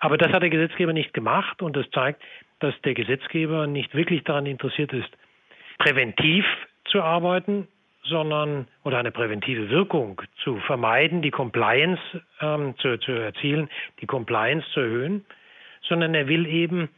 Aber 0.00 0.18
das 0.18 0.30
hat 0.32 0.42
der 0.42 0.50
Gesetzgeber 0.50 0.92
nicht 0.92 1.14
gemacht 1.14 1.62
und 1.62 1.76
das 1.76 1.88
zeigt, 1.92 2.22
dass 2.58 2.74
der 2.82 2.92
Gesetzgeber 2.92 3.66
nicht 3.66 3.94
wirklich 3.94 4.22
daran 4.24 4.44
interessiert 4.44 4.92
ist, 4.92 5.08
präventiv 5.78 6.44
zu 6.84 7.02
arbeiten, 7.02 7.68
sondern 8.02 8.68
oder 8.84 8.98
eine 8.98 9.12
präventive 9.12 9.70
Wirkung 9.70 10.20
zu 10.44 10.58
vermeiden, 10.60 11.22
die 11.22 11.30
Compliance 11.30 12.02
ähm, 12.42 12.74
zu, 12.78 12.98
zu 12.98 13.12
erzielen, 13.12 13.70
die 14.02 14.06
Compliance 14.06 14.66
zu 14.74 14.80
erhöhen, 14.80 15.24
sondern 15.88 16.14
er 16.14 16.28
will 16.28 16.46
eben 16.46 16.90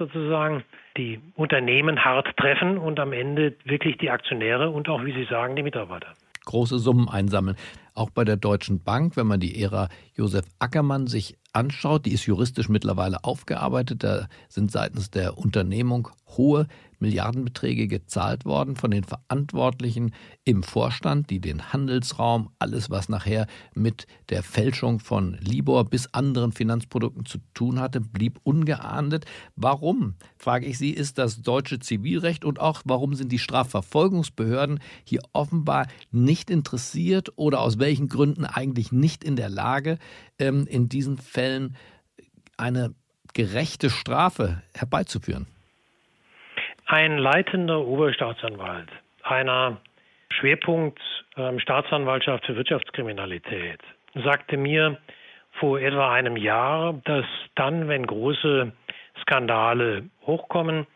sozusagen 0.00 0.64
die 0.96 1.20
Unternehmen 1.36 2.04
hart 2.04 2.36
treffen 2.36 2.78
und 2.78 2.98
am 2.98 3.12
Ende 3.12 3.54
wirklich 3.64 3.98
die 3.98 4.10
Aktionäre 4.10 4.70
und 4.70 4.88
auch, 4.88 5.04
wie 5.04 5.12
Sie 5.12 5.24
sagen, 5.24 5.54
die 5.54 5.62
Mitarbeiter. 5.62 6.08
Große 6.46 6.78
Summen 6.78 7.08
einsammeln. 7.08 7.56
Auch 8.00 8.08
bei 8.08 8.24
der 8.24 8.38
Deutschen 8.38 8.82
Bank, 8.82 9.18
wenn 9.18 9.26
man 9.26 9.40
die 9.40 9.60
Ära 9.60 9.90
Josef 10.14 10.46
Ackermann 10.58 11.06
sich 11.06 11.36
anschaut, 11.52 12.06
die 12.06 12.12
ist 12.12 12.24
juristisch 12.24 12.70
mittlerweile 12.70 13.24
aufgearbeitet, 13.24 14.04
da 14.04 14.26
sind 14.48 14.70
seitens 14.70 15.10
der 15.10 15.36
Unternehmung 15.36 16.08
hohe 16.36 16.66
Milliardenbeträge 17.00 17.88
gezahlt 17.88 18.44
worden 18.44 18.76
von 18.76 18.90
den 18.90 19.04
Verantwortlichen 19.04 20.12
im 20.44 20.62
Vorstand, 20.62 21.30
die 21.30 21.40
den 21.40 21.72
Handelsraum, 21.72 22.50
alles 22.58 22.90
was 22.90 23.08
nachher 23.08 23.46
mit 23.74 24.06
der 24.28 24.42
Fälschung 24.42 25.00
von 25.00 25.34
Libor 25.40 25.86
bis 25.86 26.12
anderen 26.12 26.52
Finanzprodukten 26.52 27.24
zu 27.24 27.38
tun 27.54 27.80
hatte, 27.80 28.00
blieb 28.00 28.38
ungeahndet. 28.42 29.24
Warum, 29.56 30.14
frage 30.36 30.66
ich 30.66 30.76
Sie, 30.76 30.90
ist 30.90 31.16
das 31.16 31.40
deutsche 31.40 31.78
Zivilrecht 31.78 32.44
und 32.44 32.60
auch 32.60 32.82
warum 32.84 33.14
sind 33.14 33.32
die 33.32 33.38
Strafverfolgungsbehörden 33.38 34.78
hier 35.04 35.22
offenbar 35.32 35.86
nicht 36.10 36.50
interessiert 36.50 37.32
oder 37.36 37.60
aus 37.60 37.78
welchen 37.78 37.89
Gründen 38.08 38.44
eigentlich 38.44 38.92
nicht 38.92 39.24
in 39.24 39.36
der 39.36 39.48
Lage, 39.48 39.98
ähm, 40.38 40.66
in 40.68 40.88
diesen 40.88 41.18
Fällen 41.18 41.76
eine 42.56 42.94
gerechte 43.34 43.90
Strafe 43.90 44.62
herbeizuführen? 44.74 45.46
Ein 46.86 47.18
leitender 47.18 47.86
Oberstaatsanwalt 47.86 48.88
einer 49.22 49.78
Schwerpunkt 50.30 51.00
ähm, 51.36 51.58
für 51.60 52.56
Wirtschaftskriminalität 52.56 53.80
sagte 54.14 54.56
mir 54.56 54.98
vor 55.52 55.80
etwa 55.80 56.12
einem 56.12 56.36
Jahr, 56.36 56.94
dass 57.04 57.26
dann, 57.54 57.88
wenn 57.88 58.06
große 58.06 58.72
Skandale 59.22 60.08
hochkommen, 60.26 60.86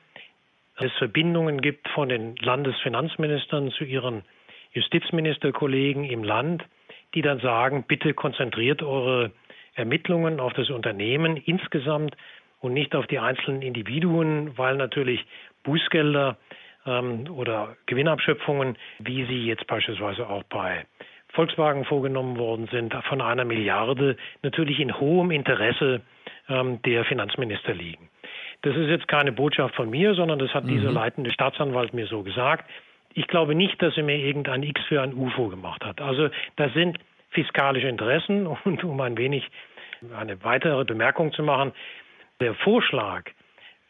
es 0.76 0.92
Verbindungen 0.98 1.60
gibt 1.60 1.88
von 1.90 2.08
den 2.08 2.36
Landesfinanzministern 2.36 3.70
zu 3.72 3.84
ihren 3.84 4.24
Justizministerkollegen 4.72 6.04
im 6.04 6.24
Land, 6.24 6.64
die 7.14 7.22
dann 7.22 7.40
sagen, 7.40 7.84
bitte 7.86 8.14
konzentriert 8.14 8.82
eure 8.82 9.32
Ermittlungen 9.74 10.40
auf 10.40 10.52
das 10.52 10.70
Unternehmen 10.70 11.36
insgesamt 11.36 12.16
und 12.60 12.72
nicht 12.72 12.94
auf 12.94 13.06
die 13.06 13.18
einzelnen 13.18 13.62
Individuen, 13.62 14.56
weil 14.56 14.76
natürlich 14.76 15.24
Bußgelder 15.64 16.36
ähm, 16.86 17.26
oder 17.30 17.76
Gewinnabschöpfungen, 17.86 18.76
wie 18.98 19.24
sie 19.26 19.46
jetzt 19.46 19.66
beispielsweise 19.66 20.28
auch 20.28 20.44
bei 20.44 20.86
Volkswagen 21.32 21.84
vorgenommen 21.84 22.38
worden 22.38 22.68
sind, 22.70 22.94
von 23.08 23.20
einer 23.20 23.44
Milliarde 23.44 24.16
natürlich 24.42 24.78
in 24.78 24.98
hohem 24.98 25.30
Interesse 25.30 26.00
ähm, 26.48 26.80
der 26.82 27.04
Finanzminister 27.04 27.74
liegen. 27.74 28.08
Das 28.62 28.76
ist 28.76 28.88
jetzt 28.88 29.08
keine 29.08 29.32
Botschaft 29.32 29.74
von 29.74 29.90
mir, 29.90 30.14
sondern 30.14 30.38
das 30.38 30.54
hat 30.54 30.64
mhm. 30.64 30.68
dieser 30.68 30.92
leitende 30.92 31.32
Staatsanwalt 31.32 31.92
mir 31.92 32.06
so 32.06 32.22
gesagt. 32.22 32.70
Ich 33.14 33.26
glaube 33.28 33.54
nicht, 33.54 33.80
dass 33.80 33.96
er 33.96 34.02
mir 34.02 34.18
irgendein 34.18 34.62
X 34.62 34.80
für 34.88 35.00
ein 35.00 35.14
UFO 35.14 35.48
gemacht 35.48 35.84
hat. 35.84 36.00
Also 36.00 36.28
das 36.56 36.72
sind 36.74 36.98
fiskalische 37.30 37.88
Interessen 37.88 38.46
und 38.64 38.84
um 38.84 39.00
ein 39.00 39.16
wenig 39.16 39.48
eine 40.16 40.42
weitere 40.44 40.84
Bemerkung 40.84 41.32
zu 41.32 41.42
machen, 41.42 41.72
der 42.40 42.54
Vorschlag, 42.54 43.30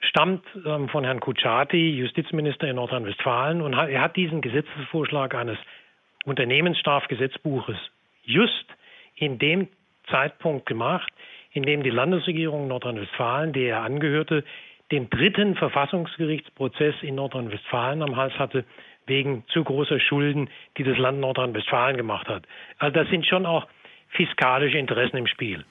stammt 0.00 0.44
ähm, 0.66 0.88
von 0.88 1.02
Herrn 1.04 1.20
Kutschaty, 1.20 1.96
Justizminister 1.98 2.68
in 2.68 2.76
Nordrhein-Westfalen, 2.76 3.62
und 3.62 3.72
er 3.72 4.00
hat 4.00 4.16
diesen 4.16 4.42
Gesetzesvorschlag 4.42 5.34
eines 5.34 5.58
Unternehmensstrafgesetzbuches 6.24 7.76
just 8.22 8.66
in 9.16 9.38
dem 9.38 9.68
Zeitpunkt 10.10 10.66
gemacht, 10.66 11.12
in 11.52 11.62
dem 11.62 11.82
die 11.82 11.90
Landesregierung 11.90 12.68
Nordrhein-Westfalen, 12.68 13.52
der 13.52 13.76
er 13.76 13.82
angehörte, 13.82 14.44
den 14.92 15.08
dritten 15.08 15.56
Verfassungsgerichtsprozess 15.56 16.94
in 17.02 17.14
Nordrhein-Westfalen 17.14 18.02
am 18.02 18.16
Hals 18.16 18.38
hatte, 18.38 18.64
wegen 19.06 19.44
zu 19.52 19.64
großer 19.64 20.00
Schulden, 20.00 20.48
die 20.76 20.84
das 20.84 20.98
Land 20.98 21.20
Nordrhein-Westfalen 21.20 21.96
gemacht 21.96 22.28
hat. 22.28 22.46
Also 22.78 22.94
da 22.94 23.08
sind 23.10 23.26
schon 23.26 23.46
auch 23.46 23.66
fiskalische 24.08 24.78
Interessen 24.78 25.16
im 25.16 25.26
Spiel. 25.26 25.64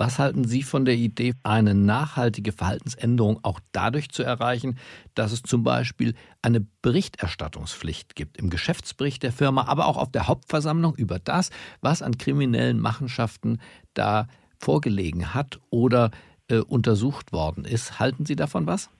Was 0.00 0.18
halten 0.18 0.44
Sie 0.44 0.62
von 0.62 0.86
der 0.86 0.94
Idee, 0.94 1.34
eine 1.42 1.74
nachhaltige 1.74 2.52
Verhaltensänderung 2.52 3.38
auch 3.42 3.60
dadurch 3.72 4.08
zu 4.08 4.22
erreichen, 4.22 4.78
dass 5.14 5.30
es 5.30 5.42
zum 5.42 5.62
Beispiel 5.62 6.14
eine 6.40 6.66
Berichterstattungspflicht 6.80 8.16
gibt 8.16 8.38
im 8.38 8.48
Geschäftsbericht 8.48 9.22
der 9.22 9.30
Firma, 9.30 9.66
aber 9.68 9.86
auch 9.86 9.98
auf 9.98 10.10
der 10.10 10.26
Hauptversammlung 10.26 10.94
über 10.94 11.18
das, 11.18 11.50
was 11.82 12.00
an 12.00 12.16
kriminellen 12.16 12.80
Machenschaften 12.80 13.60
da 13.92 14.26
vorgelegen 14.58 15.34
hat 15.34 15.60
oder 15.68 16.12
äh, 16.48 16.60
untersucht 16.60 17.34
worden 17.34 17.66
ist? 17.66 18.00
Halten 18.00 18.24
Sie 18.24 18.36
davon 18.36 18.66
was? 18.66 18.90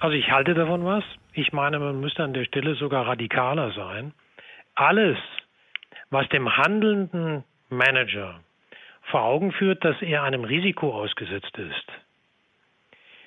Also 0.00 0.14
ich 0.16 0.30
halte 0.30 0.54
davon 0.54 0.86
was. 0.86 1.04
Ich 1.38 1.52
meine, 1.52 1.78
man 1.78 2.00
müsste 2.00 2.24
an 2.24 2.32
der 2.32 2.46
Stelle 2.46 2.76
sogar 2.76 3.06
radikaler 3.06 3.70
sein. 3.72 4.14
Alles, 4.74 5.18
was 6.08 6.26
dem 6.30 6.56
handelnden 6.56 7.44
Manager 7.68 8.40
vor 9.10 9.20
Augen 9.22 9.52
führt, 9.52 9.84
dass 9.84 10.00
er 10.00 10.22
einem 10.22 10.44
Risiko 10.44 10.94
ausgesetzt 10.94 11.56
ist, 11.58 11.92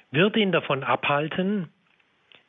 wird 0.09 0.35
ihn 0.37 0.51
davon 0.51 0.83
abhalten, 0.83 1.69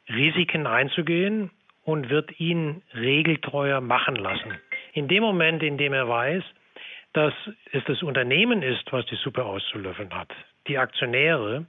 Risiken 0.09 0.67
einzugehen 0.67 1.51
und 1.85 2.09
wird 2.09 2.41
ihn 2.41 2.81
regeltreuer 2.95 3.83
machen 3.83 4.17
lassen. 4.17 4.59
In 4.95 5.09
dem 5.09 5.23
Moment, 5.23 5.63
in 5.63 5.77
dem 5.77 5.93
er 5.93 6.09
weiß, 6.09 6.43
dass 7.13 7.35
es 7.73 7.85
das 7.85 8.03
Unternehmen 8.03 8.63
ist, 8.63 8.91
was 8.95 9.05
die 9.07 9.17
Suppe 9.17 9.45
auszulöffeln 9.45 10.15
hat, 10.15 10.33
die 10.69 10.79
Aktionäre, 10.79 11.67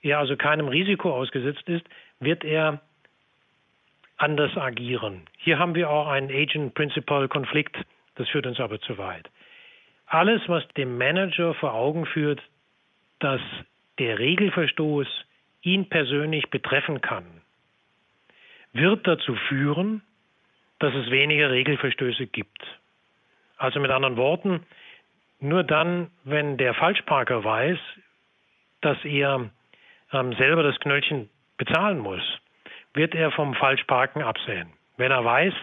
er 0.00 0.20
also 0.20 0.36
keinem 0.38 0.68
Risiko 0.68 1.12
ausgesetzt 1.12 1.68
ist, 1.68 1.84
wird 2.18 2.42
er 2.42 2.80
anders 4.16 4.56
agieren. 4.56 5.22
Hier 5.38 5.58
haben 5.58 5.74
wir 5.74 5.90
auch 5.90 6.08
einen 6.08 6.30
Agent-Principal-Konflikt, 6.30 7.76
das 8.14 8.28
führt 8.28 8.46
uns 8.46 8.60
aber 8.60 8.80
zu 8.80 8.98
weit 8.98 9.28
alles, 10.06 10.40
was 10.48 10.66
dem 10.76 10.96
Manager 10.98 11.54
vor 11.54 11.74
Augen 11.74 12.06
führt, 12.06 12.40
dass 13.18 13.40
der 13.98 14.18
Regelverstoß 14.18 15.06
ihn 15.62 15.88
persönlich 15.88 16.48
betreffen 16.50 17.00
kann, 17.00 17.24
wird 18.72 19.06
dazu 19.06 19.34
führen, 19.48 20.02
dass 20.78 20.94
es 20.94 21.10
weniger 21.10 21.50
Regelverstöße 21.50 22.26
gibt. 22.26 22.62
Also 23.56 23.80
mit 23.80 23.90
anderen 23.90 24.16
Worten, 24.16 24.66
nur 25.40 25.64
dann, 25.64 26.10
wenn 26.24 26.56
der 26.56 26.74
Falschparker 26.74 27.42
weiß, 27.42 27.78
dass 28.82 29.02
er 29.04 29.50
ähm, 30.12 30.32
selber 30.34 30.62
das 30.62 30.78
Knöllchen 30.80 31.30
bezahlen 31.56 31.98
muss, 31.98 32.22
wird 32.96 33.14
er 33.14 33.30
vom 33.30 33.54
Falschparken 33.54 34.22
absehen. 34.22 34.68
Wenn 34.96 35.12
er 35.12 35.24
weiß, 35.24 35.54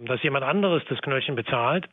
dass 0.00 0.22
jemand 0.22 0.44
anderes 0.44 0.82
das 0.88 1.00
Knöllchen 1.00 1.36
bezahlt, 1.36 1.88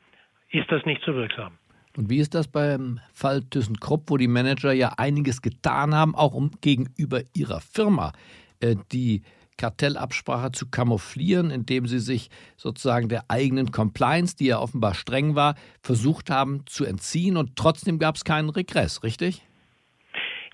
ist 0.49 0.71
das 0.71 0.85
nicht 0.85 1.01
so 1.05 1.13
wirksam. 1.15 1.57
Und 1.95 2.09
wie 2.09 2.19
ist 2.19 2.35
das 2.35 2.47
beim 2.47 2.99
Fall 3.13 3.41
ThyssenKrupp, 3.41 4.09
wo 4.09 4.17
die 4.17 4.27
Manager 4.27 4.71
ja 4.71 4.93
einiges 4.97 5.41
getan 5.41 5.95
haben, 5.95 6.15
auch 6.15 6.33
um 6.33 6.51
gegenüber 6.61 7.21
ihrer 7.33 7.59
Firma 7.59 8.13
äh, 8.59 8.75
die 8.91 9.23
Kartellabsprache 9.57 10.51
zu 10.51 10.69
kamouflieren, 10.69 11.49
indem 11.49 11.87
sie 11.87 11.99
sich 11.99 12.29
sozusagen 12.55 13.09
der 13.09 13.25
eigenen 13.27 13.71
Compliance, 13.71 14.35
die 14.35 14.45
ja 14.45 14.59
offenbar 14.59 14.93
streng 14.93 15.33
war, 15.33 15.55
versucht 15.81 16.29
haben 16.29 16.65
zu 16.67 16.85
entziehen 16.85 17.37
und 17.37 17.55
trotzdem 17.55 17.97
gab 17.97 18.15
es 18.15 18.23
keinen 18.23 18.49
Regress, 18.49 19.01
richtig? 19.01 19.46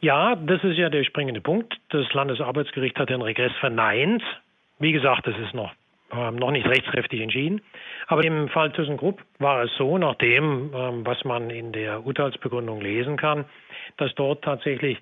Ja, 0.03 0.35
das 0.35 0.61
ist 0.65 0.77
ja 0.77 0.89
der 0.89 1.05
springende 1.05 1.39
Punkt. 1.39 1.79
Das 1.87 2.11
Landesarbeitsgericht 2.11 2.99
hat 2.99 3.09
den 3.09 3.21
Regress 3.21 3.53
verneint. 3.61 4.21
Wie 4.77 4.91
gesagt, 4.91 5.25
das 5.25 5.37
ist 5.39 5.53
noch 5.53 5.71
ähm, 6.11 6.35
noch 6.35 6.51
nicht 6.51 6.67
rechtskräftig 6.67 7.21
entschieden. 7.21 7.61
Aber 8.07 8.21
im 8.25 8.49
Fall 8.49 8.73
ThyssenKrupp 8.73 9.21
war 9.39 9.63
es 9.63 9.71
so, 9.77 9.97
nach 9.97 10.15
dem, 10.15 10.73
ähm, 10.75 11.05
was 11.05 11.23
man 11.23 11.49
in 11.49 11.71
der 11.71 12.05
Urteilsbegründung 12.05 12.81
lesen 12.81 13.15
kann, 13.15 13.45
dass 13.95 14.13
dort 14.15 14.43
tatsächlich 14.43 14.97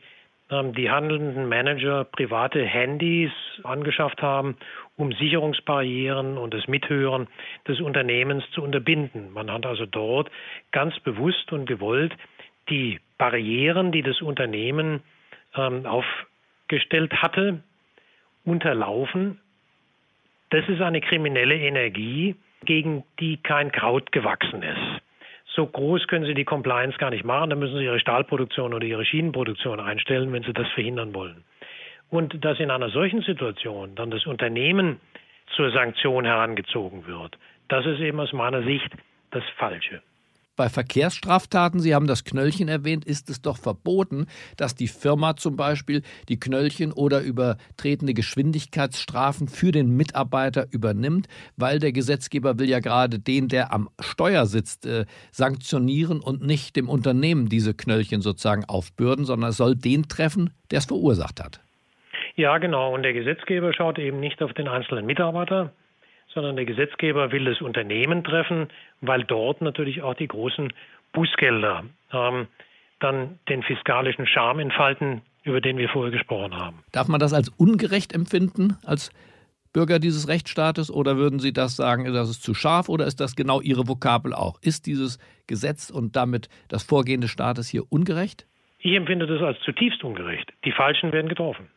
ähm, 0.51 0.75
die 0.75 0.91
handelnden 0.91 1.49
Manager 1.49 2.03
private 2.03 2.63
Handys 2.63 3.31
angeschafft 3.63 4.21
haben, 4.21 4.55
um 4.97 5.13
Sicherungsbarrieren 5.13 6.37
und 6.37 6.53
das 6.53 6.67
Mithören 6.67 7.27
des 7.67 7.81
Unternehmens 7.81 8.43
zu 8.51 8.61
unterbinden. 8.61 9.33
Man 9.33 9.51
hat 9.51 9.65
also 9.65 9.87
dort 9.87 10.29
ganz 10.71 10.99
bewusst 10.99 11.51
und 11.51 11.65
gewollt 11.65 12.15
die 12.69 12.99
Barrieren, 13.21 13.91
die 13.91 14.01
das 14.01 14.21
Unternehmen 14.21 15.03
aufgestellt 15.53 17.13
hatte, 17.21 17.61
unterlaufen 18.45 19.39
das 20.51 20.67
ist 20.67 20.81
eine 20.81 20.99
kriminelle 20.99 21.55
Energie, 21.55 22.35
gegen 22.65 23.03
die 23.19 23.37
kein 23.37 23.71
Kraut 23.71 24.11
gewachsen 24.11 24.61
ist. 24.61 25.01
So 25.55 25.65
groß 25.65 26.07
können 26.07 26.25
Sie 26.25 26.33
die 26.33 26.43
Compliance 26.43 26.97
gar 26.97 27.09
nicht 27.09 27.23
machen. 27.25 27.49
Da 27.49 27.55
müssen 27.55 27.77
Sie 27.77 27.85
Ihre 27.85 27.99
Stahlproduktion 27.99 28.73
oder 28.73 28.85
Ihre 28.85 29.05
Schienenproduktion 29.05 29.79
einstellen, 29.79 30.31
wenn 30.31 30.43
Sie 30.43 30.53
das 30.53 30.67
verhindern 30.69 31.15
wollen. 31.15 31.43
Und 32.09 32.43
dass 32.43 32.59
in 32.59 32.69
einer 32.69 32.89
solchen 32.89 33.21
Situation 33.21 33.95
dann 33.95 34.11
das 34.11 34.25
Unternehmen 34.25 34.99
zur 35.55 35.71
Sanktion 35.71 36.25
herangezogen 36.25 37.07
wird, 37.07 37.37
das 37.69 37.85
ist 37.85 38.01
eben 38.01 38.19
aus 38.19 38.33
meiner 38.33 38.63
Sicht 38.63 38.91
das 39.31 39.43
Falsche. 39.55 40.01
Bei 40.57 40.67
Verkehrsstraftaten, 40.67 41.79
Sie 41.79 41.95
haben 41.95 42.07
das 42.07 42.25
Knöllchen 42.25 42.67
erwähnt, 42.67 43.05
ist 43.05 43.29
es 43.29 43.41
doch 43.41 43.57
verboten, 43.57 44.25
dass 44.57 44.75
die 44.75 44.89
Firma 44.89 45.37
zum 45.37 45.55
Beispiel 45.55 46.01
die 46.27 46.39
Knöllchen 46.39 46.91
oder 46.91 47.21
übertretende 47.21 48.13
Geschwindigkeitsstrafen 48.13 49.47
für 49.47 49.71
den 49.71 49.95
Mitarbeiter 49.95 50.67
übernimmt, 50.69 51.29
weil 51.55 51.79
der 51.79 51.93
Gesetzgeber 51.93 52.59
will 52.59 52.69
ja 52.69 52.79
gerade 52.79 53.17
den, 53.17 53.47
der 53.47 53.73
am 53.73 53.89
Steuer 54.01 54.45
sitzt, 54.45 54.85
äh, 54.85 55.05
sanktionieren 55.31 56.19
und 56.19 56.45
nicht 56.45 56.75
dem 56.75 56.89
Unternehmen 56.89 57.47
diese 57.47 57.73
Knöllchen 57.73 58.21
sozusagen 58.21 58.65
aufbürden, 58.65 59.23
sondern 59.23 59.51
es 59.51 59.57
soll 59.57 59.75
den 59.75 60.09
treffen, 60.09 60.53
der 60.69 60.79
es 60.79 60.85
verursacht 60.85 61.41
hat. 61.41 61.61
Ja, 62.35 62.57
genau. 62.57 62.93
Und 62.93 63.03
der 63.03 63.13
Gesetzgeber 63.13 63.73
schaut 63.73 63.99
eben 63.99 64.19
nicht 64.19 64.41
auf 64.41 64.53
den 64.53 64.67
einzelnen 64.67 65.05
Mitarbeiter, 65.05 65.73
sondern 66.33 66.55
der 66.55 66.65
Gesetzgeber 66.65 67.31
will 67.31 67.45
das 67.45 67.61
Unternehmen 67.61 68.23
treffen, 68.23 68.69
weil 69.01 69.23
dort 69.23 69.61
natürlich 69.61 70.01
auch 70.01 70.13
die 70.13 70.27
großen 70.27 70.73
Bußgelder 71.13 71.83
ähm, 72.13 72.47
dann 72.99 73.39
den 73.49 73.63
fiskalischen 73.63 74.27
Charme 74.27 74.59
entfalten, 74.59 75.21
über 75.43 75.59
den 75.59 75.77
wir 75.77 75.89
vorher 75.89 76.11
gesprochen 76.11 76.55
haben. 76.55 76.83
Darf 76.91 77.07
man 77.07 77.19
das 77.19 77.33
als 77.33 77.49
ungerecht 77.49 78.13
empfinden, 78.13 78.77
als 78.85 79.11
Bürger 79.73 79.99
dieses 79.99 80.27
Rechtsstaates, 80.27 80.91
oder 80.91 81.17
würden 81.17 81.39
Sie 81.39 81.53
das 81.53 81.75
sagen, 81.75 82.05
das 82.13 82.29
ist 82.29 82.43
zu 82.43 82.53
scharf, 82.53 82.89
oder 82.89 83.05
ist 83.05 83.19
das 83.19 83.35
genau 83.35 83.61
Ihre 83.61 83.87
Vokabel 83.87 84.33
auch? 84.33 84.61
Ist 84.61 84.85
dieses 84.85 85.17
Gesetz 85.47 85.89
und 85.89 86.15
damit 86.15 86.49
das 86.67 86.83
Vorgehen 86.83 87.21
des 87.21 87.31
Staates 87.31 87.69
hier 87.69 87.83
ungerecht? 87.89 88.45
Ich 88.79 88.93
empfinde 88.93 89.27
das 89.27 89.41
als 89.41 89.59
zutiefst 89.61 90.03
ungerecht. 90.03 90.51
Die 90.65 90.71
Falschen 90.71 91.11
werden 91.13 91.29
getroffen. 91.29 91.69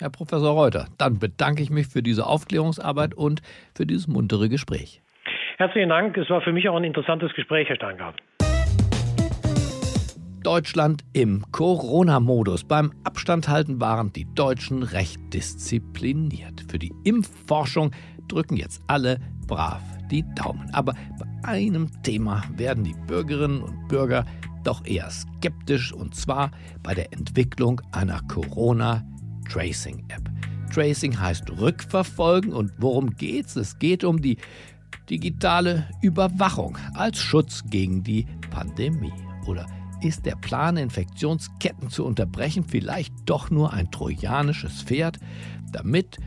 Herr 0.00 0.10
Professor 0.10 0.54
Reuter, 0.54 0.86
dann 0.96 1.18
bedanke 1.18 1.60
ich 1.60 1.70
mich 1.70 1.88
für 1.88 2.04
diese 2.04 2.24
Aufklärungsarbeit 2.24 3.14
und 3.14 3.42
für 3.74 3.84
dieses 3.84 4.06
muntere 4.06 4.48
Gespräch. 4.48 5.02
Herzlichen 5.56 5.88
Dank. 5.88 6.16
Es 6.16 6.30
war 6.30 6.40
für 6.40 6.52
mich 6.52 6.68
auch 6.68 6.76
ein 6.76 6.84
interessantes 6.84 7.32
Gespräch, 7.34 7.68
Herr 7.68 7.74
Steingart. 7.76 8.14
Deutschland 10.44 11.02
im 11.14 11.44
Corona-Modus. 11.50 12.62
Beim 12.62 12.92
Abstand 13.02 13.48
halten 13.48 13.80
waren 13.80 14.12
die 14.12 14.32
Deutschen 14.36 14.84
recht 14.84 15.18
diszipliniert. 15.34 16.64
Für 16.70 16.78
die 16.78 16.92
Impfforschung 17.02 17.90
drücken 18.28 18.56
jetzt 18.56 18.80
alle 18.86 19.18
brav 19.48 19.82
die 20.12 20.24
Daumen. 20.36 20.70
Aber 20.72 20.94
bei 21.18 21.48
einem 21.48 21.90
Thema 22.04 22.44
werden 22.56 22.84
die 22.84 22.94
Bürgerinnen 23.08 23.62
und 23.62 23.88
Bürger 23.88 24.24
doch 24.62 24.86
eher 24.86 25.10
skeptisch, 25.10 25.92
und 25.92 26.14
zwar 26.14 26.52
bei 26.84 26.94
der 26.94 27.12
Entwicklung 27.12 27.80
einer 27.90 28.20
Corona- 28.28 29.02
Tracing-App. 29.48 30.22
Tracing 30.72 31.18
heißt 31.18 31.50
rückverfolgen 31.58 32.52
und 32.52 32.72
worum 32.78 33.16
geht's? 33.16 33.56
Es 33.56 33.78
geht 33.78 34.04
um 34.04 34.20
die 34.20 34.36
digitale 35.08 35.88
Überwachung 36.02 36.76
als 36.94 37.18
Schutz 37.18 37.64
gegen 37.68 38.02
die 38.02 38.26
Pandemie. 38.50 39.12
Oder 39.46 39.66
ist 40.02 40.26
der 40.26 40.36
Plan, 40.36 40.76
Infektionsketten 40.76 41.90
zu 41.90 42.04
unterbrechen, 42.04 42.64
vielleicht 42.66 43.12
doch 43.24 43.50
nur 43.50 43.72
ein 43.72 43.90
trojanisches 43.90 44.82
Pferd, 44.82 45.18
damit 45.72 46.18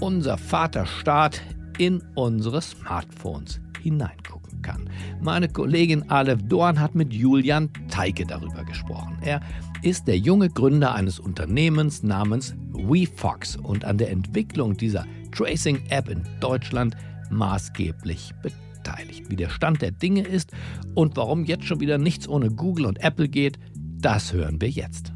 unser 0.00 0.38
Vaterstaat 0.38 1.40
in 1.78 2.02
unsere 2.14 2.60
Smartphones 2.60 3.60
hineingucken 3.80 4.62
kann? 4.62 4.90
Meine 5.20 5.48
Kollegin 5.48 6.10
Aleph 6.10 6.42
Dorn 6.48 6.80
hat 6.80 6.94
mit 6.94 7.12
Julian 7.12 7.70
Teike 7.88 8.26
darüber 8.26 8.64
gesprochen. 8.64 9.18
Er 9.20 9.40
ist 9.82 10.08
der 10.08 10.18
junge 10.18 10.48
Gründer 10.50 10.94
eines 10.94 11.18
Unternehmens 11.18 12.02
namens 12.02 12.54
WeFox 12.72 13.56
und 13.56 13.84
an 13.84 13.96
der 13.98 14.10
Entwicklung 14.10 14.76
dieser 14.76 15.06
Tracing-App 15.32 16.08
in 16.08 16.22
Deutschland 16.40 16.96
maßgeblich 17.30 18.32
beteiligt. 18.42 19.30
Wie 19.30 19.36
der 19.36 19.48
Stand 19.48 19.80
der 19.80 19.90
Dinge 19.90 20.22
ist 20.22 20.52
und 20.94 21.16
warum 21.16 21.44
jetzt 21.44 21.64
schon 21.64 21.80
wieder 21.80 21.98
nichts 21.98 22.28
ohne 22.28 22.50
Google 22.50 22.86
und 22.86 23.02
Apple 23.02 23.28
geht, 23.28 23.58
das 23.74 24.32
hören 24.32 24.60
wir 24.60 24.68
jetzt. 24.68 25.12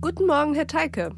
Guten 0.00 0.26
Morgen, 0.26 0.54
Herr 0.54 0.66
Teike. 0.66 1.12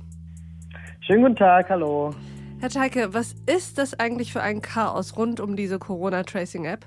Schönen 1.01 1.23
guten 1.23 1.37
Tag, 1.37 1.71
hallo. 1.71 2.15
Herr 2.61 2.71
Teike, 2.71 3.15
was 3.15 3.35
ist 3.47 3.79
das 3.79 3.99
eigentlich 3.99 4.33
für 4.33 4.43
ein 4.43 4.63
Chaos 4.63 5.17
rund 5.17 5.41
um 5.41 5.57
diese 5.57 5.79
Corona-Tracing-App? 5.79 6.87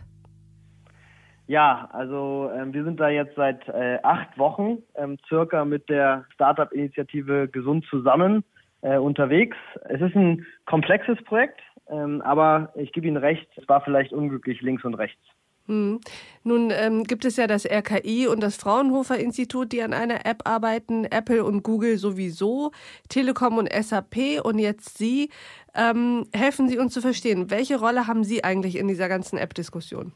Ja, 1.47 1.89
also 1.91 2.49
ähm, 2.55 2.73
wir 2.73 2.84
sind 2.84 2.99
da 2.99 3.10
jetzt 3.10 3.36
seit 3.36 3.67
äh, 3.67 3.99
acht 4.01 4.38
Wochen 4.38 4.79
ähm, 4.95 5.17
circa 5.27 5.63
mit 5.63 5.88
der 5.89 6.25
Startup-Initiative 6.34 7.47
Gesund 7.49 7.86
zusammen 7.89 8.43
äh, 8.81 8.97
unterwegs. 8.97 9.58
Es 9.89 10.01
ist 10.01 10.15
ein 10.15 10.45
komplexes 10.65 11.21
Projekt, 11.23 11.60
ähm, 11.88 12.21
aber 12.23 12.71
ich 12.75 12.91
gebe 12.93 13.08
Ihnen 13.08 13.17
recht, 13.17 13.47
es 13.58 13.67
war 13.69 13.81
vielleicht 13.81 14.12
unglücklich 14.12 14.62
links 14.62 14.84
und 14.84 14.95
rechts. 14.95 15.21
Hm. 15.67 15.99
Nun 16.43 16.71
ähm, 16.71 17.03
gibt 17.03 17.25
es 17.25 17.38
ja 17.38 17.47
das 17.47 17.65
RKI 17.65 18.27
und 18.27 18.41
das 18.41 18.55
Fraunhofer 18.55 19.17
Institut, 19.17 19.71
die 19.71 19.81
an 19.81 19.93
einer 19.93 20.25
App 20.25 20.41
arbeiten, 20.45 21.05
Apple 21.05 21.43
und 21.43 21.63
Google 21.63 21.97
sowieso, 21.97 22.71
Telekom 23.10 23.58
und 23.58 23.71
SAP 23.71 24.43
und 24.43 24.60
jetzt 24.60 24.97
Sie. 24.97 25.29
Ähm, 25.75 26.25
helfen 26.34 26.69
Sie 26.69 26.77
uns 26.77 26.93
zu 26.93 27.01
verstehen, 27.01 27.49
welche 27.49 27.79
Rolle 27.79 28.08
haben 28.08 28.23
Sie 28.23 28.43
eigentlich 28.43 28.77
in 28.77 28.88
dieser 28.88 29.10
ganzen 29.10 29.38
App-Diskussion? 29.38 30.12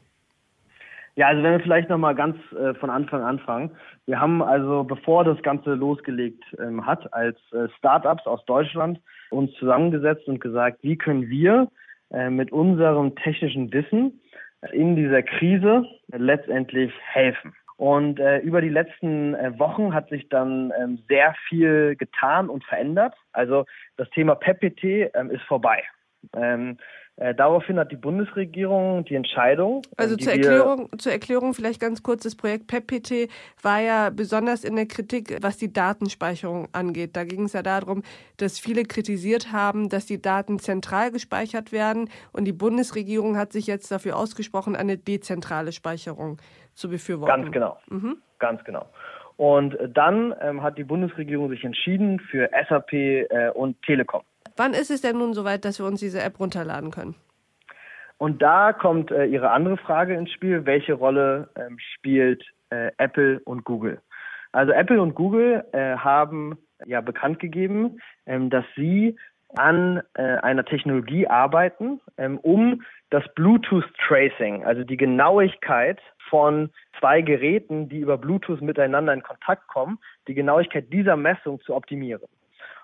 Ja, 1.16 1.28
also 1.28 1.42
wenn 1.42 1.52
wir 1.52 1.60
vielleicht 1.60 1.88
nochmal 1.88 2.14
ganz 2.14 2.36
äh, 2.52 2.74
von 2.74 2.90
Anfang 2.90 3.22
anfangen. 3.22 3.70
Wir 4.06 4.20
haben 4.20 4.42
also, 4.42 4.84
bevor 4.84 5.24
das 5.24 5.42
Ganze 5.42 5.74
losgelegt 5.74 6.44
ähm, 6.58 6.86
hat, 6.86 7.12
als 7.12 7.38
äh, 7.52 7.68
Startups 7.78 8.26
aus 8.26 8.44
Deutschland 8.46 9.00
uns 9.30 9.52
zusammengesetzt 9.54 10.26
und 10.28 10.40
gesagt, 10.40 10.78
wie 10.82 10.96
können 10.96 11.28
wir 11.28 11.68
äh, 12.10 12.30
mit 12.30 12.52
unserem 12.52 13.14
technischen 13.16 13.72
Wissen 13.72 14.20
in 14.72 14.96
dieser 14.96 15.22
Krise 15.22 15.84
letztendlich 16.08 16.92
helfen. 17.02 17.54
Und 17.76 18.20
äh, 18.20 18.40
über 18.40 18.60
die 18.60 18.68
letzten 18.68 19.34
äh, 19.34 19.58
Wochen 19.58 19.94
hat 19.94 20.10
sich 20.10 20.28
dann 20.28 20.70
ähm, 20.78 20.98
sehr 21.08 21.34
viel 21.48 21.96
getan 21.96 22.50
und 22.50 22.62
verändert. 22.64 23.14
Also 23.32 23.64
das 23.96 24.10
Thema 24.10 24.34
PEPPT 24.34 25.14
ähm, 25.14 25.30
ist 25.30 25.42
vorbei. 25.44 25.82
Ähm, 26.36 26.76
Äh, 27.20 27.34
daraufhin 27.34 27.78
hat 27.78 27.92
die 27.92 27.96
Bundesregierung 27.96 29.04
die 29.04 29.14
Entscheidung. 29.14 29.82
Also 29.98 30.16
zur 30.16 30.32
Erklärung, 30.32 30.88
zur 30.98 31.12
Erklärung 31.12 31.52
vielleicht 31.52 31.78
ganz 31.78 32.02
kurz, 32.02 32.22
das 32.22 32.34
Projekt 32.34 32.66
PEPPT 32.66 33.30
war 33.62 33.78
ja 33.80 34.08
besonders 34.08 34.64
in 34.64 34.74
der 34.74 34.86
Kritik, 34.86 35.36
was 35.42 35.58
die 35.58 35.70
Datenspeicherung 35.70 36.68
angeht. 36.72 37.16
Da 37.16 37.24
ging 37.24 37.44
es 37.44 37.52
ja 37.52 37.62
darum, 37.62 38.04
dass 38.38 38.58
viele 38.58 38.84
kritisiert 38.84 39.52
haben, 39.52 39.90
dass 39.90 40.06
die 40.06 40.22
Daten 40.22 40.58
zentral 40.60 41.10
gespeichert 41.10 41.72
werden 41.72 42.08
und 42.32 42.46
die 42.46 42.54
Bundesregierung 42.54 43.36
hat 43.36 43.52
sich 43.52 43.66
jetzt 43.66 43.92
dafür 43.92 44.16
ausgesprochen, 44.16 44.74
eine 44.74 44.96
dezentrale 44.96 45.72
Speicherung 45.72 46.38
zu 46.72 46.88
befürworten. 46.88 47.42
Ganz 47.42 47.52
genau. 47.52 47.76
Mhm. 47.90 48.16
Ganz 48.38 48.64
genau. 48.64 48.86
Und 49.36 49.76
dann 49.92 50.34
ähm, 50.40 50.62
hat 50.62 50.78
die 50.78 50.84
Bundesregierung 50.84 51.50
sich 51.50 51.64
entschieden 51.64 52.18
für 52.18 52.48
SAP 52.66 52.94
äh, 52.94 53.50
und 53.52 53.80
Telekom. 53.82 54.22
Wann 54.56 54.74
ist 54.74 54.90
es 54.90 55.00
denn 55.00 55.18
nun 55.18 55.34
soweit, 55.34 55.64
dass 55.64 55.78
wir 55.78 55.86
uns 55.86 56.00
diese 56.00 56.22
App 56.22 56.40
runterladen 56.40 56.90
können? 56.90 57.14
Und 58.18 58.42
da 58.42 58.72
kommt 58.72 59.10
äh, 59.10 59.24
Ihre 59.24 59.50
andere 59.50 59.78
Frage 59.78 60.14
ins 60.14 60.30
Spiel. 60.30 60.66
Welche 60.66 60.92
Rolle 60.92 61.48
ähm, 61.56 61.78
spielt 61.94 62.44
äh, 62.70 62.90
Apple 62.98 63.40
und 63.44 63.64
Google? 63.64 64.00
Also 64.52 64.72
Apple 64.72 65.00
und 65.00 65.14
Google 65.14 65.64
äh, 65.72 65.96
haben 65.96 66.58
ja 66.84 67.00
bekannt 67.00 67.38
gegeben, 67.38 68.00
ähm, 68.26 68.50
dass 68.50 68.64
sie 68.76 69.16
an 69.56 70.02
äh, 70.14 70.22
einer 70.22 70.64
Technologie 70.64 71.26
arbeiten, 71.26 72.00
ähm, 72.18 72.38
um 72.38 72.82
das 73.10 73.24
Bluetooth 73.34 73.84
Tracing, 74.06 74.64
also 74.64 74.84
die 74.84 74.96
Genauigkeit 74.96 75.98
von 76.28 76.70
zwei 76.98 77.22
Geräten, 77.22 77.88
die 77.88 77.98
über 77.98 78.16
Bluetooth 78.16 78.60
miteinander 78.60 79.12
in 79.12 79.22
Kontakt 79.22 79.66
kommen, 79.66 79.98
die 80.28 80.34
Genauigkeit 80.34 80.92
dieser 80.92 81.16
Messung 81.16 81.60
zu 81.62 81.74
optimieren. 81.74 82.28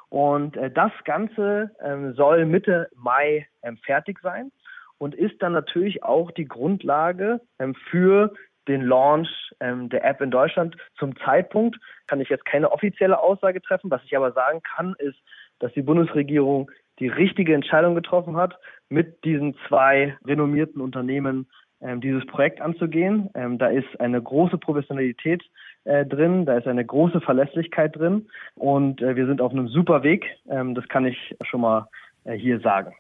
Und 0.09 0.57
äh, 0.57 0.71
das 0.71 0.93
Ganze 1.05 1.71
ähm, 1.83 2.15
soll 2.15 2.47
Mitte 2.47 2.89
Mai 2.95 3.47
ähm, 3.63 3.77
fertig 3.79 4.19
sein 4.23 4.53
und 4.99 5.15
ist 5.15 5.43
dann 5.43 5.53
natürlich 5.53 6.03
auch 6.03 6.31
die 6.31 6.47
Grundlage 6.47 7.41
ähm, 7.59 7.75
für 7.91 8.33
den 8.69 8.83
Launch 8.83 9.29
ähm, 9.61 9.89
der 9.89 10.05
App 10.05 10.21
in 10.21 10.31
Deutschland. 10.31 10.77
Zum 10.99 11.17
Zeitpunkt 11.19 11.79
kann 12.07 12.21
ich 12.21 12.29
jetzt 12.29 12.45
keine 12.45 12.73
offizielle 12.73 13.21
Aussage 13.21 13.61
treffen. 13.63 13.91
Was 13.91 14.03
ich 14.05 14.17
aber 14.17 14.33
sagen 14.33 14.61
kann, 14.63 14.95
ist, 14.99 15.19
dass 15.59 15.73
die 15.73 15.83
Bundesregierung 15.83 16.71
die 16.99 17.09
richtige 17.09 17.55
Entscheidung 17.55 17.95
getroffen 17.95 18.37
hat, 18.37 18.59
mit 18.89 19.25
diesen 19.25 19.57
zwei 19.69 20.17
renommierten 20.25 20.81
Unternehmen 20.81 21.47
ähm, 21.81 22.01
dieses 22.01 22.25
Projekt 22.27 22.61
anzugehen. 22.61 23.31
Ähm, 23.35 23.59
da 23.59 23.69
ist 23.69 24.01
eine 24.01 24.23
große 24.23 24.59
Professionalität 24.59 25.43
äh, 25.87 26.05
drin, 26.05 26.47
da 26.47 26.57
ist 26.59 26.67
eine 26.67 26.85
große 26.85 27.21
Verlässlichkeit 27.21 27.97
drin 27.97 28.27
und 28.57 29.01
äh, 29.01 29.15
wir 29.15 29.27
sind 29.27 29.41
auf 29.41 29.53
einem 29.53 29.69
super 29.69 30.03
Weg. 30.03 30.27
Ähm, 30.51 30.75
das 30.75 30.87
kann 30.89 31.07
ich 31.07 31.37
schon 31.43 31.61
mal 31.61 31.89
äh, 32.25 32.35
hier 32.35 32.59
sagen. 32.61 32.93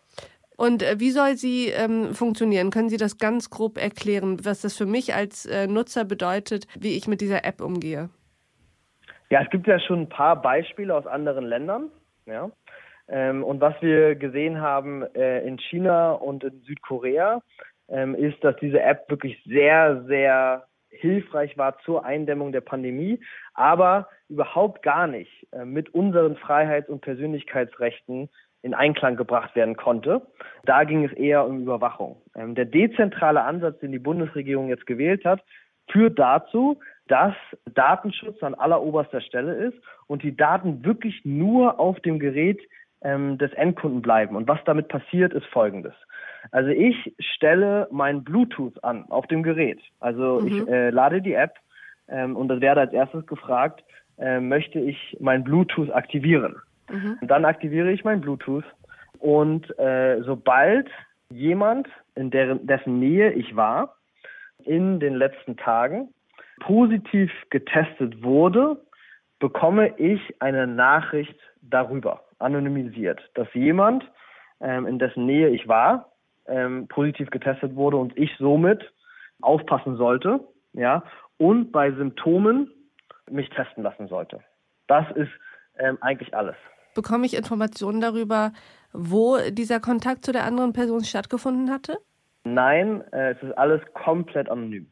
Und 0.56 0.82
äh, 0.82 1.00
wie 1.00 1.10
soll 1.10 1.34
sie 1.34 1.68
ähm, 1.68 2.14
funktionieren? 2.14 2.70
Können 2.70 2.88
Sie 2.88 2.96
das 2.96 3.18
ganz 3.18 3.50
grob 3.50 3.76
erklären, 3.76 4.38
was 4.44 4.62
das 4.62 4.76
für 4.76 4.86
mich 4.86 5.14
als 5.14 5.46
äh, 5.46 5.66
Nutzer 5.66 6.04
bedeutet, 6.04 6.66
wie 6.78 6.96
ich 6.96 7.08
mit 7.08 7.20
dieser 7.20 7.44
App 7.44 7.60
umgehe? 7.60 8.08
Ja, 9.30 9.42
es 9.42 9.50
gibt 9.50 9.66
ja 9.66 9.80
schon 9.80 10.02
ein 10.02 10.08
paar 10.08 10.40
Beispiele 10.40 10.94
aus 10.94 11.06
anderen 11.08 11.44
Ländern. 11.44 11.90
Ja. 12.26 12.50
Ähm, 13.08 13.42
und 13.42 13.60
was 13.60 13.74
wir 13.82 14.14
gesehen 14.14 14.60
haben 14.60 15.02
in 15.02 15.58
China 15.58 16.12
und 16.12 16.44
in 16.44 16.60
Südkorea, 16.62 17.42
ähm, 17.88 18.14
ist, 18.14 18.42
dass 18.42 18.56
diese 18.56 18.80
App 18.80 19.08
wirklich 19.10 19.42
sehr, 19.44 20.04
sehr 20.04 20.66
hilfreich 21.06 21.56
war 21.56 21.78
zur 21.80 22.04
Eindämmung 22.04 22.52
der 22.52 22.60
Pandemie, 22.60 23.20
aber 23.54 24.08
überhaupt 24.28 24.82
gar 24.82 25.06
nicht 25.06 25.46
äh, 25.52 25.64
mit 25.64 25.94
unseren 25.94 26.36
Freiheits- 26.36 26.88
und 26.88 27.00
Persönlichkeitsrechten 27.00 28.28
in 28.62 28.74
Einklang 28.74 29.16
gebracht 29.16 29.54
werden 29.54 29.76
konnte. 29.76 30.22
Da 30.64 30.84
ging 30.84 31.04
es 31.04 31.12
eher 31.12 31.46
um 31.46 31.62
Überwachung. 31.62 32.20
Ähm, 32.34 32.54
der 32.54 32.64
dezentrale 32.64 33.42
Ansatz, 33.42 33.78
den 33.80 33.92
die 33.92 33.98
Bundesregierung 33.98 34.68
jetzt 34.68 34.86
gewählt 34.86 35.24
hat, 35.24 35.42
führt 35.88 36.18
dazu, 36.18 36.80
dass 37.06 37.34
Datenschutz 37.72 38.42
an 38.42 38.54
alleroberster 38.54 39.20
Stelle 39.20 39.54
ist 39.54 39.78
und 40.08 40.22
die 40.22 40.36
Daten 40.36 40.84
wirklich 40.84 41.24
nur 41.24 41.78
auf 41.78 42.00
dem 42.00 42.18
Gerät 42.18 42.60
ähm, 43.02 43.38
des 43.38 43.52
Endkunden 43.52 44.02
bleiben. 44.02 44.34
Und 44.34 44.48
was 44.48 44.58
damit 44.64 44.88
passiert, 44.88 45.32
ist 45.32 45.46
Folgendes. 45.46 45.94
Also 46.50 46.70
ich 46.70 47.14
stelle 47.18 47.88
mein 47.90 48.24
Bluetooth 48.24 48.82
an 48.84 49.04
auf 49.08 49.26
dem 49.26 49.42
Gerät. 49.42 49.80
Also 50.00 50.40
mhm. 50.40 50.46
ich 50.46 50.68
äh, 50.68 50.90
lade 50.90 51.22
die 51.22 51.34
App 51.34 51.54
ähm, 52.08 52.36
und 52.36 52.48
das 52.48 52.60
werde 52.60 52.82
als 52.82 52.92
erstes 52.92 53.26
gefragt, 53.26 53.84
äh, 54.18 54.40
möchte 54.40 54.78
ich 54.78 55.16
mein 55.20 55.44
Bluetooth 55.44 55.90
aktivieren. 55.90 56.56
Mhm. 56.88 57.18
dann 57.22 57.44
aktiviere 57.44 57.90
ich 57.90 58.04
mein 58.04 58.20
Bluetooth 58.20 58.64
und 59.18 59.76
äh, 59.76 60.22
sobald 60.22 60.88
jemand, 61.30 61.88
in 62.14 62.30
deren, 62.30 62.66
dessen 62.66 63.00
Nähe 63.00 63.32
ich 63.32 63.56
war, 63.56 63.96
in 64.64 65.00
den 65.00 65.14
letzten 65.14 65.56
Tagen 65.56 66.14
positiv 66.60 67.30
getestet 67.50 68.22
wurde, 68.22 68.80
bekomme 69.38 69.96
ich 69.98 70.20
eine 70.40 70.66
Nachricht 70.66 71.38
darüber, 71.60 72.22
anonymisiert, 72.38 73.20
dass 73.34 73.52
jemand, 73.54 74.04
ähm, 74.60 74.86
in 74.86 74.98
dessen 74.98 75.26
Nähe 75.26 75.48
ich 75.48 75.68
war, 75.68 76.12
ähm, 76.48 76.86
positiv 76.88 77.30
getestet 77.30 77.74
wurde 77.74 77.96
und 77.96 78.16
ich 78.16 78.30
somit 78.38 78.82
aufpassen 79.40 79.96
sollte, 79.96 80.40
ja, 80.72 81.02
und 81.38 81.72
bei 81.72 81.92
Symptomen 81.92 82.70
mich 83.30 83.48
testen 83.50 83.82
lassen 83.82 84.08
sollte. 84.08 84.40
Das 84.86 85.04
ist 85.14 85.30
ähm, 85.78 85.98
eigentlich 86.00 86.34
alles. 86.34 86.56
Bekomme 86.94 87.26
ich 87.26 87.36
Informationen 87.36 88.00
darüber, 88.00 88.52
wo 88.92 89.36
dieser 89.50 89.80
Kontakt 89.80 90.24
zu 90.24 90.32
der 90.32 90.44
anderen 90.44 90.72
Person 90.72 91.04
stattgefunden 91.04 91.70
hatte? 91.70 91.98
Nein, 92.44 93.02
äh, 93.12 93.32
es 93.32 93.42
ist 93.42 93.58
alles 93.58 93.82
komplett 93.92 94.48
anonym. 94.48 94.86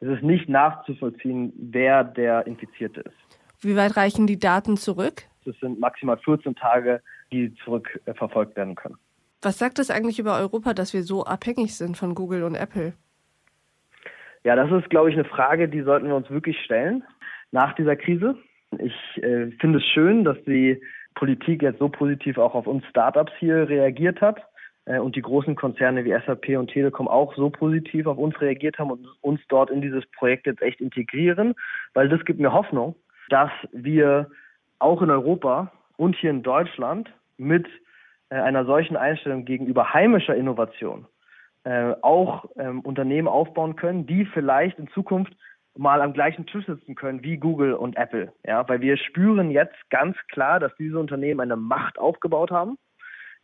Es 0.00 0.08
ist 0.08 0.22
nicht 0.22 0.48
nachzuvollziehen, 0.48 1.52
wer 1.56 2.04
der 2.04 2.46
Infizierte 2.46 3.02
ist. 3.02 3.16
Wie 3.60 3.76
weit 3.76 3.96
reichen 3.96 4.26
die 4.26 4.38
Daten 4.38 4.76
zurück? 4.76 5.22
Es 5.44 5.58
sind 5.60 5.78
maximal 5.78 6.18
14 6.18 6.54
Tage, 6.54 7.02
die 7.30 7.54
zurückverfolgt 7.64 8.56
werden 8.56 8.74
können. 8.74 8.96
Was 9.42 9.58
sagt 9.58 9.80
das 9.80 9.90
eigentlich 9.90 10.20
über 10.20 10.38
Europa, 10.38 10.72
dass 10.72 10.94
wir 10.94 11.02
so 11.02 11.24
abhängig 11.24 11.76
sind 11.76 11.96
von 11.96 12.14
Google 12.14 12.44
und 12.44 12.54
Apple? 12.54 12.92
Ja, 14.44 14.54
das 14.54 14.70
ist, 14.70 14.88
glaube 14.88 15.10
ich, 15.10 15.16
eine 15.16 15.24
Frage, 15.24 15.68
die 15.68 15.82
sollten 15.82 16.06
wir 16.06 16.14
uns 16.14 16.30
wirklich 16.30 16.58
stellen 16.64 17.02
nach 17.50 17.74
dieser 17.74 17.96
Krise. 17.96 18.36
Ich 18.78 19.22
äh, 19.22 19.50
finde 19.60 19.78
es 19.78 19.84
schön, 19.86 20.24
dass 20.24 20.36
die 20.44 20.80
Politik 21.14 21.62
jetzt 21.62 21.80
so 21.80 21.88
positiv 21.88 22.38
auch 22.38 22.54
auf 22.54 22.66
uns 22.66 22.84
Startups 22.86 23.32
hier 23.38 23.68
reagiert 23.68 24.20
hat 24.20 24.40
äh, 24.86 24.98
und 24.98 25.16
die 25.16 25.22
großen 25.22 25.56
Konzerne 25.56 26.04
wie 26.04 26.16
SAP 26.24 26.56
und 26.58 26.68
Telekom 26.68 27.08
auch 27.08 27.34
so 27.36 27.50
positiv 27.50 28.06
auf 28.06 28.18
uns 28.18 28.40
reagiert 28.40 28.78
haben 28.78 28.92
und 28.92 29.06
uns 29.20 29.40
dort 29.48 29.70
in 29.70 29.82
dieses 29.82 30.06
Projekt 30.12 30.46
jetzt 30.46 30.62
echt 30.62 30.80
integrieren, 30.80 31.54
weil 31.94 32.08
das 32.08 32.24
gibt 32.24 32.40
mir 32.40 32.52
Hoffnung, 32.52 32.94
dass 33.28 33.50
wir 33.72 34.30
auch 34.78 35.02
in 35.02 35.10
Europa 35.10 35.72
und 35.96 36.16
hier 36.16 36.30
in 36.30 36.42
Deutschland 36.42 37.12
mit 37.36 37.66
einer 38.34 38.64
solchen 38.64 38.96
Einstellung 38.96 39.44
gegenüber 39.44 39.92
heimischer 39.92 40.34
Innovation 40.34 41.06
äh, 41.64 41.94
auch 42.02 42.46
ähm, 42.56 42.80
Unternehmen 42.80 43.28
aufbauen 43.28 43.76
können, 43.76 44.06
die 44.06 44.24
vielleicht 44.26 44.78
in 44.78 44.88
Zukunft 44.88 45.32
mal 45.76 46.02
am 46.02 46.12
gleichen 46.12 46.46
Tisch 46.46 46.66
sitzen 46.66 46.94
können 46.94 47.22
wie 47.22 47.38
Google 47.38 47.74
und 47.74 47.96
Apple. 47.96 48.32
Ja, 48.44 48.68
weil 48.68 48.80
wir 48.80 48.96
spüren 48.96 49.50
jetzt 49.50 49.76
ganz 49.90 50.16
klar, 50.28 50.60
dass 50.60 50.74
diese 50.76 50.98
Unternehmen 50.98 51.40
eine 51.40 51.56
Macht 51.56 51.98
aufgebaut 51.98 52.50
haben, 52.50 52.78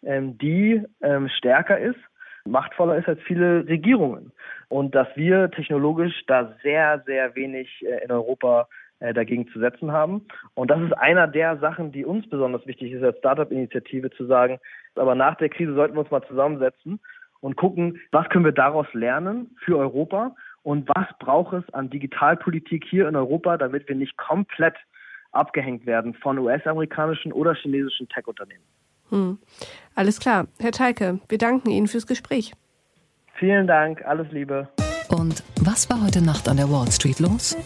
ähm, 0.03 0.37
die 0.39 0.83
ähm, 1.01 1.29
stärker 1.29 1.79
ist, 1.79 1.99
machtvoller 2.45 2.97
ist 2.97 3.09
als 3.09 3.21
viele 3.23 3.67
Regierungen. 3.67 4.33
Und 4.69 4.95
dass 4.95 5.09
wir 5.15 5.51
technologisch 5.51 6.25
da 6.27 6.55
sehr, 6.63 7.03
sehr 7.07 7.35
wenig 7.35 7.85
äh, 7.87 8.05
in 8.05 8.11
Europa 8.11 8.63
äh, 8.63 8.88
dagegen 9.01 9.49
zu 9.49 9.61
setzen 9.61 9.93
haben. 9.93 10.27
Und 10.55 10.71
das 10.71 10.81
ist 10.81 10.93
einer 10.93 11.29
der 11.29 11.59
Sachen, 11.59 11.93
die 11.93 12.05
uns 12.05 12.29
besonders 12.29 12.67
wichtig 12.67 12.93
ist 12.93 13.03
als 13.03 13.19
Startup-Initiative 13.19 14.11
zu 14.11 14.27
sagen, 14.27 14.59
aber 14.97 15.15
nach 15.15 15.37
der 15.37 15.49
Krise 15.49 15.75
sollten 15.75 15.95
wir 15.95 16.01
uns 16.01 16.11
mal 16.11 16.27
zusammensetzen 16.27 17.01
und 17.41 17.57
gucken, 17.57 18.01
was 18.11 18.29
können 18.29 18.45
wir 18.45 18.53
daraus 18.53 18.87
lernen 18.93 19.57
für 19.65 19.79
Europa 19.79 20.35
und 20.63 20.89
was 20.89 21.07
braucht 21.21 21.55
es 21.55 21.75
an 21.75 21.91
Digitalpolitik 21.91 22.85
hier 22.85 23.09
in 23.09 23.17
Europa, 23.17 23.57
damit 23.57 23.89
wir 23.89 23.95
nicht 23.95 24.17
komplett 24.17 24.75
abgehängt 25.31 25.87
werden 25.87 26.15
von 26.15 26.39
US-amerikanischen 26.39 27.33
oder 27.33 27.55
chinesischen 27.55 28.09
Tech-Unternehmen. 28.09 28.65
Hm. 29.11 29.39
Alles 29.95 30.21
klar. 30.21 30.49
Herr 30.59 30.73
Teike, 30.73 31.21
wir 31.29 31.39
danken 31.39 31.71
Ihnen 31.71 31.87
fürs 31.87 32.07
Gespräch. 32.07 32.53
Vielen 33.35 33.67
Dank, 33.67 34.05
alles 34.05 34.31
Liebe. 34.33 34.69
Und 35.11 35.43
was 35.63 35.89
war 35.89 36.05
heute 36.05 36.23
Nacht 36.23 36.49
an 36.49 36.57
der 36.57 36.71
Wall 36.71 36.91
Street 36.91 37.21
los? 37.21 37.57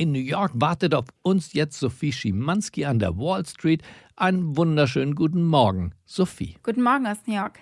In 0.00 0.12
New 0.12 0.18
York 0.18 0.52
wartet 0.54 0.94
auf 0.94 1.04
uns 1.20 1.52
jetzt 1.52 1.78
Sophie 1.78 2.10
Schimanski 2.10 2.86
an 2.86 3.00
der 3.00 3.18
Wall 3.18 3.44
Street. 3.44 3.82
Einen 4.16 4.56
wunderschönen 4.56 5.14
guten 5.14 5.44
Morgen, 5.44 5.92
Sophie. 6.06 6.56
Guten 6.62 6.82
Morgen 6.82 7.06
aus 7.06 7.18
New 7.26 7.34
York. 7.34 7.58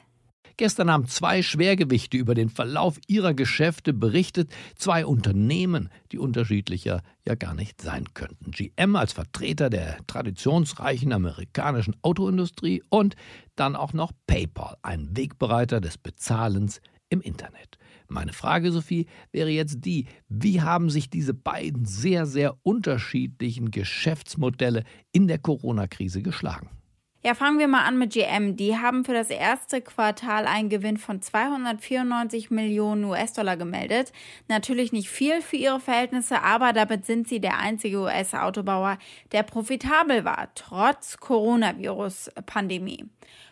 Gestern 0.56 0.88
haben 0.88 1.08
zwei 1.08 1.42
Schwergewichte 1.42 2.16
über 2.16 2.36
den 2.36 2.48
Verlauf 2.48 3.00
ihrer 3.08 3.34
Geschäfte 3.34 3.92
berichtet, 3.92 4.52
zwei 4.76 5.04
Unternehmen, 5.04 5.88
die 6.12 6.18
unterschiedlicher 6.18 7.02
ja 7.26 7.34
gar 7.34 7.54
nicht 7.54 7.82
sein 7.82 8.04
könnten. 8.14 8.52
GM 8.52 8.94
als 8.94 9.14
Vertreter 9.14 9.68
der 9.68 9.98
traditionsreichen 10.06 11.12
amerikanischen 11.12 11.96
Autoindustrie 12.02 12.84
und 12.88 13.16
dann 13.56 13.74
auch 13.74 13.92
noch 13.92 14.12
PayPal, 14.28 14.76
ein 14.82 15.08
Wegbereiter 15.16 15.80
des 15.80 15.98
Bezahlens 15.98 16.80
im 17.08 17.20
Internet. 17.20 17.77
Meine 18.08 18.32
Frage, 18.32 18.72
Sophie, 18.72 19.06
wäre 19.32 19.50
jetzt 19.50 19.84
die, 19.84 20.06
wie 20.28 20.62
haben 20.62 20.88
sich 20.88 21.10
diese 21.10 21.34
beiden 21.34 21.84
sehr, 21.84 22.24
sehr 22.24 22.56
unterschiedlichen 22.62 23.70
Geschäftsmodelle 23.70 24.84
in 25.12 25.28
der 25.28 25.38
Corona-Krise 25.38 26.22
geschlagen? 26.22 26.70
Ja, 27.24 27.34
fangen 27.34 27.58
wir 27.58 27.66
mal 27.66 27.84
an 27.84 27.98
mit 27.98 28.12
GM. 28.12 28.54
Die 28.54 28.78
haben 28.78 29.04
für 29.04 29.12
das 29.12 29.28
erste 29.28 29.80
Quartal 29.80 30.46
einen 30.46 30.68
Gewinn 30.68 30.98
von 30.98 31.20
294 31.20 32.52
Millionen 32.52 33.02
US-Dollar 33.04 33.56
gemeldet. 33.56 34.12
Natürlich 34.46 34.92
nicht 34.92 35.10
viel 35.10 35.42
für 35.42 35.56
ihre 35.56 35.80
Verhältnisse, 35.80 36.42
aber 36.42 36.72
damit 36.72 37.06
sind 37.06 37.26
sie 37.26 37.40
der 37.40 37.58
einzige 37.58 37.98
US-Autobauer, 37.98 38.98
der 39.32 39.42
profitabel 39.42 40.24
war, 40.24 40.50
trotz 40.54 41.16
Coronavirus-Pandemie. 41.16 43.06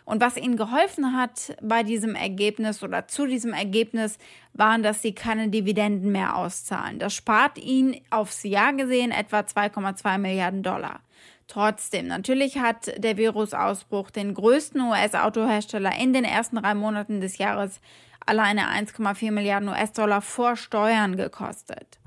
Und 0.05 0.21
was 0.21 0.37
ihnen 0.37 0.55
geholfen 0.55 1.17
hat 1.17 1.57
bei 1.61 1.83
diesem 1.83 2.15
Ergebnis 2.15 2.81
oder 2.81 3.09
zu 3.09 3.25
diesem 3.25 3.51
Ergebnis, 3.51 4.17
waren, 4.53 4.81
dass 4.81 5.01
sie 5.01 5.13
keine 5.13 5.49
Dividenden 5.49 6.13
mehr 6.13 6.37
auszahlen. 6.37 6.99
Das 6.99 7.13
spart 7.13 7.57
ihnen 7.57 7.97
aufs 8.11 8.43
Jahr 8.43 8.71
gesehen 8.71 9.11
etwa 9.11 9.41
2,2 9.41 10.17
Milliarden 10.17 10.63
Dollar. 10.63 11.01
Trotzdem, 11.47 12.07
natürlich 12.07 12.59
hat 12.59 12.91
der 13.01 13.17
Virusausbruch 13.17 14.11
den 14.11 14.33
größten 14.33 14.81
US-Autohersteller 14.81 15.97
in 15.97 16.11
den 16.11 16.25
ersten 16.25 16.57
drei 16.57 16.73
Monaten 16.73 17.21
des 17.21 17.37
Jahres 17.37 17.79
alleine 18.25 18.67
1,4 18.67 19.31
Milliarden 19.31 19.69
US-Dollar 19.69 20.21
vor 20.21 20.57
Steuern 20.57 21.15
gekostet. 21.15 21.99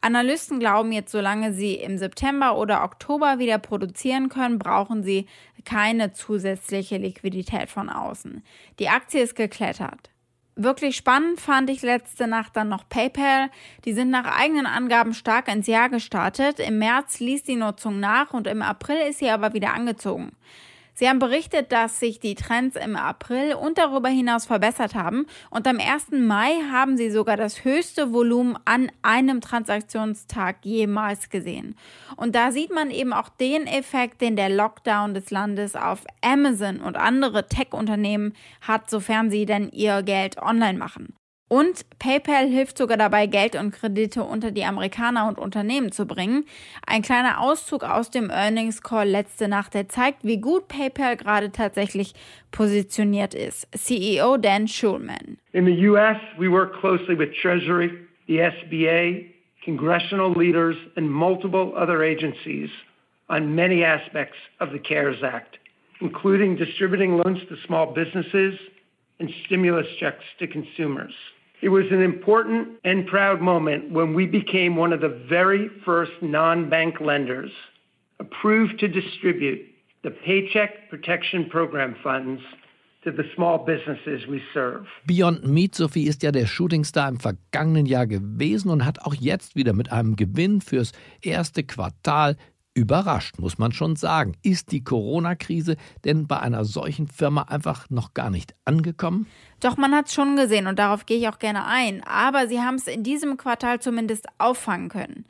Analysten 0.00 0.60
glauben 0.60 0.92
jetzt, 0.92 1.10
solange 1.10 1.52
sie 1.52 1.74
im 1.74 1.98
September 1.98 2.56
oder 2.56 2.84
Oktober 2.84 3.38
wieder 3.40 3.58
produzieren 3.58 4.28
können, 4.28 4.58
brauchen 4.58 5.02
sie 5.02 5.26
keine 5.64 6.12
zusätzliche 6.12 6.98
Liquidität 6.98 7.70
von 7.70 7.88
außen. 7.88 8.44
Die 8.78 8.90
Aktie 8.90 9.22
ist 9.22 9.34
geklettert. 9.34 10.10
Wirklich 10.56 10.94
spannend 10.96 11.40
fand 11.40 11.68
ich 11.68 11.82
letzte 11.82 12.28
Nacht 12.28 12.56
dann 12.56 12.68
noch 12.68 12.88
PayPal. 12.88 13.50
Die 13.84 13.92
sind 13.92 14.10
nach 14.10 14.38
eigenen 14.38 14.66
Angaben 14.66 15.12
stark 15.12 15.48
ins 15.48 15.66
Jahr 15.66 15.88
gestartet. 15.88 16.60
Im 16.60 16.78
März 16.78 17.18
ließ 17.18 17.42
die 17.42 17.56
Nutzung 17.56 17.98
nach 17.98 18.32
und 18.32 18.46
im 18.46 18.62
April 18.62 18.98
ist 19.08 19.18
sie 19.18 19.30
aber 19.30 19.52
wieder 19.52 19.74
angezogen. 19.74 20.30
Sie 20.94 21.08
haben 21.08 21.18
berichtet, 21.18 21.72
dass 21.72 21.98
sich 21.98 22.20
die 22.20 22.36
Trends 22.36 22.76
im 22.76 22.94
April 22.94 23.54
und 23.54 23.78
darüber 23.78 24.08
hinaus 24.08 24.46
verbessert 24.46 24.94
haben 24.94 25.26
und 25.50 25.66
am 25.66 25.78
1. 25.78 26.12
Mai 26.12 26.52
haben 26.70 26.96
sie 26.96 27.10
sogar 27.10 27.36
das 27.36 27.64
höchste 27.64 28.12
Volumen 28.12 28.56
an 28.64 28.92
einem 29.02 29.40
Transaktionstag 29.40 30.64
jemals 30.64 31.30
gesehen. 31.30 31.76
Und 32.16 32.36
da 32.36 32.52
sieht 32.52 32.72
man 32.72 32.90
eben 32.90 33.12
auch 33.12 33.28
den 33.28 33.66
Effekt, 33.66 34.20
den 34.20 34.36
der 34.36 34.48
Lockdown 34.48 35.14
des 35.14 35.30
Landes 35.30 35.74
auf 35.74 36.04
Amazon 36.22 36.80
und 36.80 36.96
andere 36.96 37.48
Tech-Unternehmen 37.48 38.32
hat, 38.60 38.88
sofern 38.88 39.30
sie 39.30 39.46
denn 39.46 39.70
ihr 39.70 40.02
Geld 40.04 40.38
online 40.40 40.78
machen. 40.78 41.14
Und 41.54 41.86
PayPal 42.00 42.48
hilft 42.48 42.78
sogar 42.78 42.96
dabei, 42.96 43.28
Geld 43.28 43.54
und 43.54 43.70
Kredite 43.70 44.24
unter 44.24 44.50
die 44.50 44.64
Amerikaner 44.64 45.28
und 45.28 45.38
Unternehmen 45.38 45.92
zu 45.92 46.04
bringen. 46.04 46.46
Ein 46.84 47.02
kleiner 47.02 47.40
Auszug 47.40 47.84
aus 47.84 48.10
dem 48.10 48.28
Earnings 48.28 48.82
Call 48.82 49.06
letzte 49.06 49.46
Nacht, 49.46 49.74
der 49.74 49.88
zeigt, 49.88 50.24
wie 50.24 50.40
gut 50.40 50.66
PayPal 50.66 51.16
gerade 51.16 51.52
tatsächlich 51.52 52.14
positioniert 52.50 53.34
ist. 53.34 53.68
CEO 53.70 54.36
Dan 54.36 54.66
Schulman. 54.66 55.38
In 55.52 55.64
the 55.64 55.86
US, 55.86 56.16
we 56.36 56.50
work 56.50 56.72
closely 56.80 57.16
with 57.16 57.32
Treasury, 57.40 57.88
the 58.26 58.40
SBA, 58.40 59.26
congressional 59.64 60.32
leaders 60.32 60.74
and 60.96 61.08
multiple 61.08 61.72
other 61.76 62.02
agencies 62.02 62.68
on 63.28 63.54
many 63.54 63.84
aspects 63.84 64.38
of 64.58 64.72
the 64.72 64.80
CARES 64.80 65.22
Act, 65.22 65.58
including 66.00 66.56
distributing 66.56 67.16
loans 67.16 67.38
to 67.48 67.56
small 67.64 67.94
businesses 67.94 68.58
and 69.20 69.30
stimulus 69.46 69.86
checks 70.00 70.24
to 70.40 70.48
consumers. 70.48 71.14
It 71.64 71.70
was 71.70 71.86
an 71.90 72.02
important 72.02 72.78
and 72.84 73.06
proud 73.06 73.40
moment 73.40 73.90
when 73.90 74.12
we 74.12 74.26
became 74.26 74.76
one 74.76 74.92
of 74.92 75.00
the 75.00 75.08
very 75.08 75.70
first 75.82 76.12
non 76.20 76.68
bank 76.68 77.00
lenders 77.00 77.50
approved 78.20 78.78
to 78.80 78.86
distribute 78.86 79.62
the 80.02 80.10
Paycheck 80.10 80.90
Protection 80.90 81.48
Program 81.48 81.96
funds 82.02 82.42
to 83.04 83.10
the 83.10 83.24
small 83.34 83.64
businesses 83.64 84.26
we 84.26 84.42
serve. 84.52 84.86
Beyond 85.06 85.44
Meat, 85.44 85.74
Sophie, 85.74 86.06
ist 86.06 86.22
ja 86.22 86.32
der 86.32 86.44
Shootingstar 86.44 87.08
im 87.08 87.18
vergangenen 87.18 87.86
Jahr 87.86 88.06
gewesen 88.06 88.68
und 88.68 88.84
hat 88.84 89.00
auch 89.00 89.14
jetzt 89.14 89.56
wieder 89.56 89.72
mit 89.72 89.90
einem 89.90 90.16
Gewinn 90.16 90.60
fürs 90.60 90.92
erste 91.22 91.62
Quartal 91.62 92.36
Überrascht, 92.76 93.38
muss 93.38 93.56
man 93.56 93.70
schon 93.70 93.94
sagen. 93.94 94.36
Ist 94.42 94.72
die 94.72 94.82
Corona-Krise 94.82 95.76
denn 96.04 96.26
bei 96.26 96.40
einer 96.40 96.64
solchen 96.64 97.06
Firma 97.06 97.42
einfach 97.42 97.88
noch 97.88 98.14
gar 98.14 98.30
nicht 98.30 98.56
angekommen? 98.64 99.28
Doch, 99.60 99.76
man 99.76 99.94
hat 99.94 100.08
es 100.08 100.14
schon 100.14 100.34
gesehen 100.34 100.66
und 100.66 100.80
darauf 100.80 101.06
gehe 101.06 101.18
ich 101.18 101.28
auch 101.28 101.38
gerne 101.38 101.66
ein. 101.66 102.02
Aber 102.02 102.48
sie 102.48 102.60
haben 102.60 102.74
es 102.74 102.88
in 102.88 103.04
diesem 103.04 103.36
Quartal 103.36 103.78
zumindest 103.78 104.26
auffangen 104.38 104.88
können. 104.88 105.24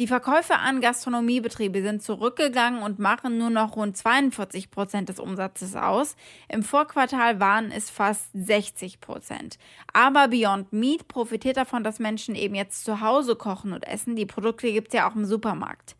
Die 0.00 0.08
Verkäufe 0.08 0.56
an 0.56 0.80
Gastronomiebetriebe 0.80 1.82
sind 1.82 2.02
zurückgegangen 2.02 2.82
und 2.82 2.98
machen 2.98 3.38
nur 3.38 3.50
noch 3.50 3.76
rund 3.76 3.96
42 3.96 4.70
Prozent 4.70 5.10
des 5.10 5.20
Umsatzes 5.20 5.76
aus. 5.76 6.16
Im 6.48 6.62
Vorquartal 6.62 7.38
waren 7.38 7.70
es 7.70 7.90
fast 7.90 8.30
60 8.32 9.00
Prozent. 9.00 9.58
Aber 9.92 10.28
Beyond 10.28 10.72
Meat 10.72 11.06
profitiert 11.06 11.58
davon, 11.58 11.84
dass 11.84 11.98
Menschen 11.98 12.34
eben 12.34 12.54
jetzt 12.54 12.84
zu 12.84 13.00
Hause 13.02 13.36
kochen 13.36 13.74
und 13.74 13.86
essen. 13.86 14.16
Die 14.16 14.26
Produkte 14.26 14.72
gibt 14.72 14.88
es 14.88 14.94
ja 14.94 15.08
auch 15.08 15.14
im 15.14 15.26
Supermarkt. 15.26 15.96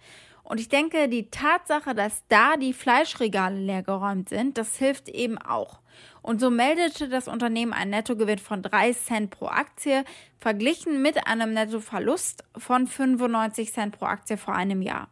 Und 0.50 0.58
ich 0.58 0.68
denke, 0.68 1.08
die 1.08 1.30
Tatsache, 1.30 1.94
dass 1.94 2.24
da 2.26 2.56
die 2.56 2.72
Fleischregale 2.72 3.56
leergeräumt 3.56 4.28
sind, 4.28 4.58
das 4.58 4.76
hilft 4.76 5.08
eben 5.08 5.38
auch. 5.38 5.78
Und 6.22 6.40
so 6.40 6.50
meldete 6.50 7.08
das 7.08 7.28
Unternehmen 7.28 7.72
einen 7.72 7.92
Nettogewinn 7.92 8.40
von 8.40 8.60
3 8.60 8.92
Cent 8.94 9.30
pro 9.30 9.46
Aktie, 9.46 10.04
verglichen 10.40 11.02
mit 11.02 11.28
einem 11.28 11.52
Nettoverlust 11.52 12.42
von 12.58 12.88
95 12.88 13.72
Cent 13.72 13.96
pro 13.96 14.06
Aktie 14.06 14.36
vor 14.36 14.56
einem 14.56 14.82
Jahr. 14.82 15.08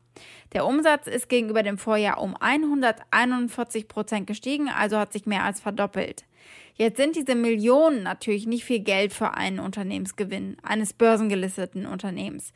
Der 0.55 0.67
Umsatz 0.67 1.07
ist 1.07 1.29
gegenüber 1.29 1.63
dem 1.63 1.79
Vorjahr 1.79 2.21
um 2.21 2.35
141 2.35 3.87
Prozent 3.87 4.27
gestiegen, 4.27 4.69
also 4.69 4.99
hat 4.99 5.13
sich 5.13 5.25
mehr 5.25 5.45
als 5.45 5.61
verdoppelt. 5.61 6.25
Jetzt 6.75 6.97
sind 6.97 7.15
diese 7.15 7.37
Millionen 7.37 8.03
natürlich 8.03 8.49
nicht 8.49 8.65
viel 8.65 8.81
Geld 8.81 9.13
für 9.13 9.35
einen 9.35 9.61
Unternehmensgewinn, 9.61 10.57
eines 10.65 10.95
börsengelisteten 10.95 11.87
Unternehmens 11.87 12.53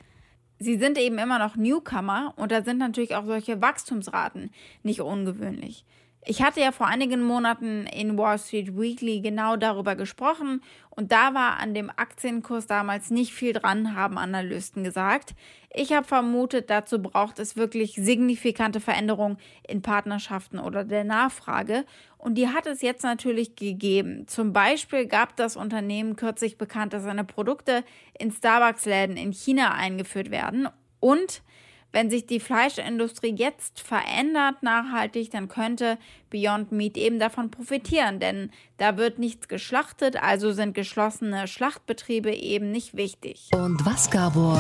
sie 0.63 0.79
sind 0.79 0.99
eben 0.99 1.19
immer 1.19 1.39
noch 1.39 1.57
Newcomer 1.57 2.35
und 2.37 2.53
da 2.53 2.63
sind 2.63 2.79
natürlich 2.79 3.15
auch 3.15 3.25
solche 3.25 3.61
Wachstumsraten 3.61 4.51
nicht 4.83 5.01
ungewöhnlich. 5.01 5.85
Ich 6.25 6.41
hatte 6.41 6.61
ja 6.61 6.71
vor 6.71 6.87
einigen 6.87 7.21
Monaten 7.21 7.85
in 7.87 8.17
Wall 8.17 8.39
Street 8.39 8.79
Weekly 8.79 9.21
genau 9.21 9.57
darüber 9.57 9.97
gesprochen 9.97 10.63
und 10.91 11.11
da 11.11 11.35
war 11.35 11.59
an 11.59 11.75
dem 11.75 11.91
Aktienkurs 11.91 12.69
damals 12.69 13.11
nicht 13.11 13.35
viel 13.35 13.53
dran, 13.53 13.97
haben 13.97 14.19
Analysten 14.19 14.85
gesagt. 14.85 15.35
Ich 15.75 15.93
habe 15.93 16.07
vermutet, 16.07 16.71
dazu 16.71 17.03
braucht 17.03 17.41
es 17.41 17.57
wirklich 17.57 17.95
signifikante 17.97 18.79
Veränderungen 18.79 19.37
in 19.67 19.83
Partnerschaften 19.83 20.61
oder 20.61 20.85
der 20.85 21.03
Nachfrage 21.03 21.85
und 22.19 22.37
die 22.37 22.49
hat 22.49 22.67
es 22.67 22.83
jetzt 22.83 23.03
natürlich 23.03 23.57
gegeben. 23.57 24.29
Zum 24.29 24.53
Beispiel 24.53 25.07
gab 25.07 25.35
das 25.35 25.57
Unternehmen 25.57 26.15
kürzlich 26.15 26.57
bekannt, 26.57 26.93
dass 26.93 27.03
seine 27.03 27.25
Produkte 27.25 27.83
in 28.17 28.31
Starbucks-Läden 28.31 29.17
in 29.17 29.33
China 29.33 29.73
eingeführt 29.73 30.31
werden 30.31 30.69
und 31.01 31.43
wenn 31.93 32.11
sich 32.11 32.27
die 32.27 32.41
Fleischindustrie 32.41 33.35
jetzt 33.35 33.81
verändert 33.81 34.63
nachhaltig, 34.63 35.31
dann 35.31 35.49
könnte 35.49 35.99
Beyond 36.31 36.73
Meat 36.73 36.97
eben 36.97 37.19
davon 37.19 37.51
profitieren, 37.51 38.19
denn 38.19 38.51
da 38.79 38.97
wird 38.97 39.19
nichts 39.19 39.49
geschlachtet, 39.49 40.17
also 40.17 40.53
sind 40.53 40.75
geschlossene 40.75 41.47
Schlachtbetriebe 41.47 42.33
eben 42.35 42.71
nicht 42.71 42.97
wichtig. 42.97 43.51
Und 43.53 43.85
was, 43.85 44.11
Gabor, 44.11 44.59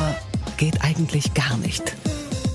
geht 0.58 0.82
eigentlich 0.84 1.32
gar 1.34 1.56
nicht? 1.58 1.96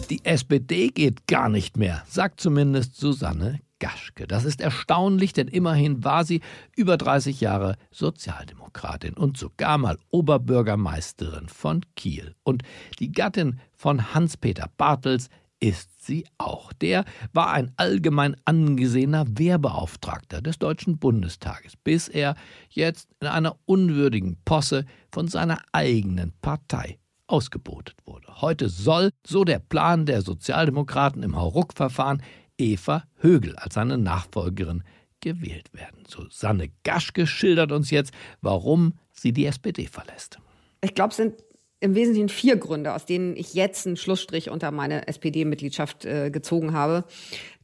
Die 0.09 0.23
SPD 0.23 0.89
geht 0.89 1.27
gar 1.27 1.49
nicht 1.49 1.75
mehr, 1.75 2.03
sagt 2.07 2.39
zumindest 2.39 2.95
Susanne 2.95 3.59
Gaschke. 3.79 4.27
Das 4.27 4.45
ist 4.45 4.61
erstaunlich, 4.61 5.33
denn 5.33 5.47
immerhin 5.47 6.03
war 6.03 6.25
sie 6.25 6.41
über 6.75 6.97
30 6.97 7.41
Jahre 7.41 7.75
Sozialdemokratin 7.91 9.13
und 9.13 9.37
sogar 9.37 9.77
mal 9.77 9.97
Oberbürgermeisterin 10.09 11.47
von 11.47 11.81
Kiel. 11.95 12.35
Und 12.43 12.63
die 12.99 13.11
Gattin 13.11 13.59
von 13.73 14.13
Hans-Peter 14.13 14.69
Bartels 14.77 15.29
ist 15.59 16.05
sie 16.05 16.25
auch. 16.37 16.71
Der 16.73 17.05
war 17.33 17.51
ein 17.51 17.71
allgemein 17.77 18.35
angesehener 18.45 19.25
Wehrbeauftragter 19.27 20.41
des 20.41 20.59
Deutschen 20.59 20.99
Bundestages, 20.99 21.73
bis 21.83 22.07
er 22.07 22.35
jetzt 22.69 23.09
in 23.19 23.27
einer 23.27 23.57
unwürdigen 23.65 24.37
Posse 24.45 24.85
von 25.11 25.27
seiner 25.27 25.59
eigenen 25.71 26.33
Partei 26.41 26.99
ausgebotet 27.27 27.97
wurde. 28.05 28.41
Heute 28.41 28.69
soll, 28.69 29.11
so 29.25 29.43
der 29.43 29.59
Plan 29.59 30.05
der 30.05 30.21
Sozialdemokraten 30.21 31.23
im 31.23 31.35
Hauruck-Verfahren, 31.35 32.21
Eva 32.57 33.03
Högel 33.17 33.55
als 33.55 33.75
seine 33.75 33.97
Nachfolgerin 33.97 34.83
gewählt 35.21 35.73
werden. 35.73 36.03
Susanne 36.07 36.69
Gaschke 36.83 37.27
schildert 37.27 37.71
uns 37.71 37.91
jetzt, 37.91 38.13
warum 38.41 38.93
sie 39.11 39.33
die 39.33 39.45
SPD 39.45 39.87
verlässt. 39.87 40.39
Ich 40.81 40.93
glaube, 40.95 41.11
es 41.11 41.17
sind 41.17 41.35
im 41.79 41.95
Wesentlichen 41.95 42.29
vier 42.29 42.57
Gründe, 42.57 42.93
aus 42.93 43.05
denen 43.05 43.35
ich 43.35 43.53
jetzt 43.53 43.85
einen 43.85 43.97
Schlussstrich 43.97 44.49
unter 44.49 44.71
meine 44.71 45.07
SPD-Mitgliedschaft 45.07 46.05
äh, 46.05 46.31
gezogen 46.31 46.73
habe. 46.73 47.05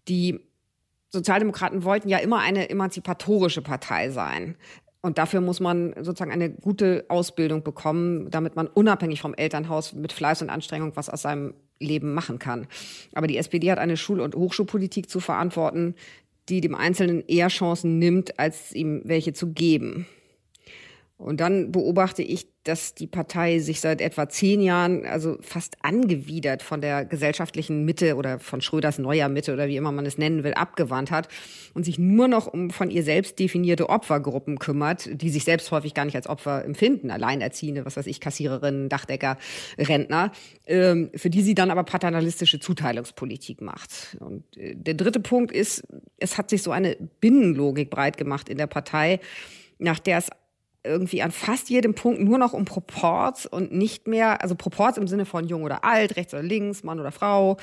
Die 0.07 0.39
Sozialdemokraten 1.09 1.83
wollten 1.83 2.09
ja 2.09 2.17
immer 2.17 2.39
eine 2.39 2.69
emanzipatorische 2.69 3.61
Partei 3.61 4.09
sein. 4.09 4.55
Und 5.01 5.17
dafür 5.17 5.41
muss 5.41 5.59
man 5.59 5.93
sozusagen 5.97 6.31
eine 6.31 6.49
gute 6.49 7.05
Ausbildung 7.09 7.63
bekommen, 7.63 8.29
damit 8.31 8.55
man 8.55 8.67
unabhängig 8.67 9.21
vom 9.21 9.33
Elternhaus 9.33 9.93
mit 9.93 10.13
Fleiß 10.13 10.41
und 10.41 10.49
Anstrengung 10.49 10.95
was 10.95 11.09
aus 11.09 11.23
seinem 11.23 11.53
Leben 11.79 12.13
machen 12.13 12.39
kann. 12.39 12.67
Aber 13.13 13.27
die 13.27 13.37
SPD 13.37 13.71
hat 13.71 13.79
eine 13.79 13.97
Schul- 13.97 14.21
und 14.21 14.35
Hochschulpolitik 14.35 15.09
zu 15.09 15.19
verantworten, 15.19 15.95
die 16.49 16.61
dem 16.61 16.75
Einzelnen 16.75 17.23
eher 17.27 17.47
Chancen 17.47 17.99
nimmt, 17.99 18.39
als 18.39 18.73
ihm 18.73 19.01
welche 19.05 19.33
zu 19.33 19.53
geben. 19.53 20.05
Und 21.23 21.39
dann 21.39 21.71
beobachte 21.71 22.21
ich, 22.21 22.47
dass 22.63 22.95
die 22.95 23.07
Partei 23.07 23.59
sich 23.59 23.79
seit 23.79 24.01
etwa 24.01 24.27
zehn 24.27 24.59
Jahren 24.59 25.05
also 25.05 25.37
fast 25.39 25.77
angewidert 25.81 26.61
von 26.61 26.81
der 26.81 27.05
gesellschaftlichen 27.05 27.85
Mitte 27.85 28.15
oder 28.15 28.39
von 28.39 28.59
Schröders 28.59 28.99
neuer 28.99 29.29
Mitte 29.29 29.53
oder 29.53 29.69
wie 29.69 29.77
immer 29.77 29.93
man 29.93 30.05
es 30.05 30.17
nennen 30.17 30.43
will, 30.43 30.53
abgewandt 30.53 31.11
hat 31.11 31.29
und 31.73 31.85
sich 31.85 31.97
nur 31.97 32.27
noch 32.27 32.47
um 32.47 32.71
von 32.71 32.89
ihr 32.89 33.03
selbst 33.03 33.39
definierte 33.39 33.87
Opfergruppen 33.87 34.59
kümmert, 34.59 35.09
die 35.21 35.29
sich 35.29 35.45
selbst 35.45 35.71
häufig 35.71 35.93
gar 35.93 36.03
nicht 36.03 36.17
als 36.17 36.27
Opfer 36.27 36.65
empfinden, 36.65 37.09
Alleinerziehende, 37.09 37.85
was 37.85 37.95
weiß 37.95 38.07
ich, 38.07 38.19
Kassiererinnen, 38.19 38.89
Dachdecker, 38.89 39.37
Rentner, 39.77 40.33
ähm, 40.67 41.09
für 41.15 41.29
die 41.29 41.41
sie 41.41 41.55
dann 41.55 41.71
aber 41.71 41.85
paternalistische 41.85 42.59
Zuteilungspolitik 42.59 43.61
macht. 43.61 44.17
Und 44.19 44.57
äh, 44.57 44.75
der 44.75 44.95
dritte 44.95 45.21
Punkt 45.21 45.53
ist, 45.53 45.87
es 46.17 46.37
hat 46.37 46.49
sich 46.49 46.63
so 46.63 46.71
eine 46.71 46.97
Binnenlogik 47.21 47.89
breit 47.89 48.17
gemacht 48.17 48.49
in 48.49 48.57
der 48.57 48.67
Partei, 48.67 49.21
nach 49.79 49.99
der 49.99 50.17
es 50.17 50.29
irgendwie 50.83 51.21
an 51.21 51.31
fast 51.31 51.69
jedem 51.69 51.95
Punkt 51.95 52.21
nur 52.21 52.37
noch 52.37 52.53
um 52.53 52.65
Proports 52.65 53.45
und 53.45 53.71
nicht 53.71 54.07
mehr, 54.07 54.41
also 54.41 54.55
Proports 54.55 54.97
im 54.97 55.07
Sinne 55.07 55.25
von 55.25 55.47
jung 55.47 55.63
oder 55.63 55.83
alt, 55.83 56.15
rechts 56.17 56.33
oder 56.33 56.43
links, 56.43 56.83
Mann 56.83 56.99
oder 56.99 57.11
Frau. 57.11 57.57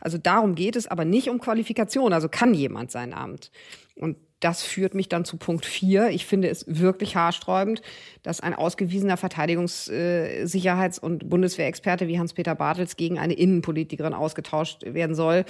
Also 0.00 0.18
darum 0.18 0.54
geht 0.54 0.76
es, 0.76 0.86
aber 0.86 1.04
nicht 1.04 1.30
um 1.30 1.40
Qualifikation. 1.40 2.12
Also 2.12 2.28
kann 2.28 2.54
jemand 2.54 2.90
sein 2.90 3.14
Amt. 3.14 3.50
Und 3.94 4.16
das 4.40 4.62
führt 4.62 4.94
mich 4.94 5.08
dann 5.08 5.24
zu 5.24 5.38
Punkt 5.38 5.64
vier. 5.64 6.10
Ich 6.10 6.26
finde 6.26 6.48
es 6.48 6.66
wirklich 6.68 7.16
haarsträubend, 7.16 7.80
dass 8.22 8.40
ein 8.40 8.54
ausgewiesener 8.54 9.16
Verteidigungs-, 9.16 9.90
äh, 9.90 11.00
und 11.00 11.28
Bundeswehrexperte 11.28 12.06
wie 12.06 12.18
Hans-Peter 12.18 12.54
Bartels 12.54 12.96
gegen 12.96 13.18
eine 13.18 13.34
Innenpolitikerin 13.34 14.12
ausgetauscht 14.12 14.82
werden 14.84 15.16
soll, 15.16 15.44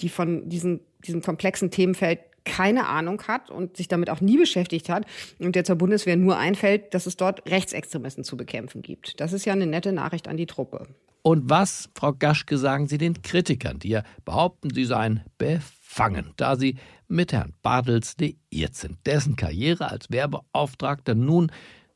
die 0.00 0.08
von 0.08 0.48
diesem, 0.48 0.80
diesem 1.04 1.20
komplexen 1.20 1.70
Themenfeld 1.70 2.20
keine 2.44 2.86
Ahnung 2.86 3.22
hat 3.28 3.50
und 3.50 3.76
sich 3.76 3.88
damit 3.88 4.10
auch 4.10 4.20
nie 4.20 4.38
beschäftigt 4.38 4.88
hat 4.88 5.06
und 5.38 5.54
der 5.54 5.64
zur 5.64 5.76
Bundeswehr 5.76 6.16
nur 6.16 6.36
einfällt, 6.36 6.94
dass 6.94 7.06
es 7.06 7.16
dort 7.16 7.48
Rechtsextremisten 7.48 8.24
zu 8.24 8.36
bekämpfen 8.36 8.82
gibt. 8.82 9.20
Das 9.20 9.32
ist 9.32 9.44
ja 9.44 9.52
eine 9.52 9.66
nette 9.66 9.92
Nachricht 9.92 10.28
an 10.28 10.36
die 10.36 10.46
Truppe. 10.46 10.86
Und 11.22 11.48
was, 11.48 11.88
Frau 11.94 12.12
Gaschke, 12.12 12.58
sagen 12.58 12.88
Sie 12.88 12.98
den 12.98 13.22
Kritikern, 13.22 13.78
die 13.78 13.90
ja 13.90 14.02
behaupten, 14.24 14.74
sie 14.74 14.84
seien 14.84 15.22
befangen, 15.38 16.32
da 16.36 16.56
sie 16.56 16.76
mit 17.06 17.32
Herrn 17.32 17.54
Bartels 17.62 18.16
liiert 18.18 18.74
sind, 18.74 18.98
dessen 19.06 19.36
Karriere 19.36 19.88
als 19.88 20.10
Werbeauftragter 20.10 21.14
nun, 21.14 21.52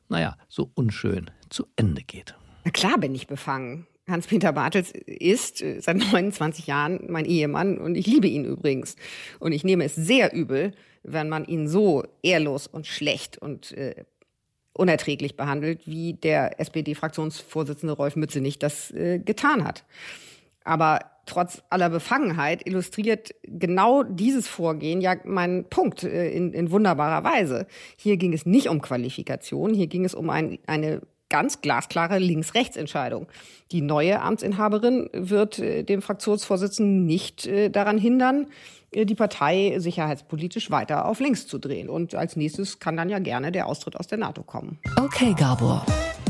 naja, 0.08 0.36
so 0.48 0.70
unschön 0.74 1.30
zu 1.50 1.66
Ende 1.74 2.02
geht? 2.02 2.36
Na 2.64 2.70
klar 2.70 2.98
bin 2.98 3.14
ich 3.14 3.26
befangen. 3.26 3.86
Hans-Peter 4.08 4.52
Bartels 4.52 4.92
ist 4.92 5.62
äh, 5.62 5.80
seit 5.80 5.96
29 6.12 6.66
Jahren 6.66 7.06
mein 7.08 7.24
Ehemann 7.24 7.78
und 7.78 7.96
ich 7.96 8.06
liebe 8.06 8.28
ihn 8.28 8.44
übrigens. 8.44 8.96
Und 9.38 9.52
ich 9.52 9.64
nehme 9.64 9.84
es 9.84 9.94
sehr 9.94 10.32
übel, 10.32 10.72
wenn 11.02 11.28
man 11.28 11.44
ihn 11.44 11.68
so 11.68 12.04
ehrlos 12.22 12.66
und 12.66 12.86
schlecht 12.86 13.38
und 13.38 13.72
äh, 13.72 14.04
unerträglich 14.72 15.36
behandelt, 15.36 15.82
wie 15.86 16.14
der 16.14 16.60
SPD-Fraktionsvorsitzende 16.60 17.94
Rolf 17.94 18.16
Mützenich 18.16 18.58
das 18.58 18.90
äh, 18.90 19.18
getan 19.18 19.64
hat. 19.64 19.84
Aber 20.64 21.00
trotz 21.26 21.62
aller 21.70 21.90
Befangenheit 21.90 22.66
illustriert 22.66 23.34
genau 23.42 24.02
dieses 24.02 24.48
Vorgehen 24.48 25.00
ja 25.00 25.16
meinen 25.24 25.64
Punkt 25.64 26.04
äh, 26.04 26.30
in, 26.30 26.52
in 26.52 26.70
wunderbarer 26.70 27.24
Weise. 27.24 27.66
Hier 27.96 28.16
ging 28.16 28.32
es 28.32 28.46
nicht 28.46 28.68
um 28.68 28.80
Qualifikation, 28.80 29.74
hier 29.74 29.86
ging 29.86 30.04
es 30.04 30.14
um 30.14 30.30
ein, 30.30 30.58
eine 30.66 31.02
ganz 31.28 31.60
glasklare 31.60 32.18
Links-Rechts-Entscheidung. 32.18 33.26
Die 33.72 33.82
neue 33.82 34.20
Amtsinhaberin 34.22 35.08
wird 35.12 35.58
äh, 35.58 35.82
dem 35.82 36.02
Fraktionsvorsitzenden 36.02 37.04
nicht 37.04 37.46
äh, 37.46 37.68
daran 37.68 37.98
hindern, 37.98 38.46
äh, 38.92 39.04
die 39.04 39.14
Partei 39.14 39.76
sicherheitspolitisch 39.78 40.70
weiter 40.70 41.06
auf 41.06 41.20
links 41.20 41.46
zu 41.46 41.58
drehen. 41.58 41.88
Und 41.88 42.14
als 42.14 42.36
nächstes 42.36 42.78
kann 42.78 42.96
dann 42.96 43.08
ja 43.08 43.18
gerne 43.18 43.52
der 43.52 43.66
Austritt 43.66 43.96
aus 43.96 44.06
der 44.06 44.18
NATO 44.18 44.42
kommen. 44.42 44.78
Okay, 44.96 45.34
Gabor. 45.36 45.84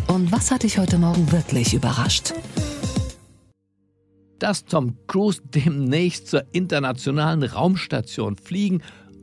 Und 0.09 0.31
was 0.33 0.51
hat 0.51 0.63
dich 0.63 0.79
heute 0.79 0.99
Morgen 0.99 1.31
wirklich 1.33 1.75
überrascht? 1.75 2.33
Dass 4.39 4.65
Tom 4.65 4.99
Cruise 5.07 5.41
demnächst 5.43 6.29
zur 6.29 6.45
internationalen 6.53 7.43
Raumstation 7.43 8.37
fliegen 8.37 8.83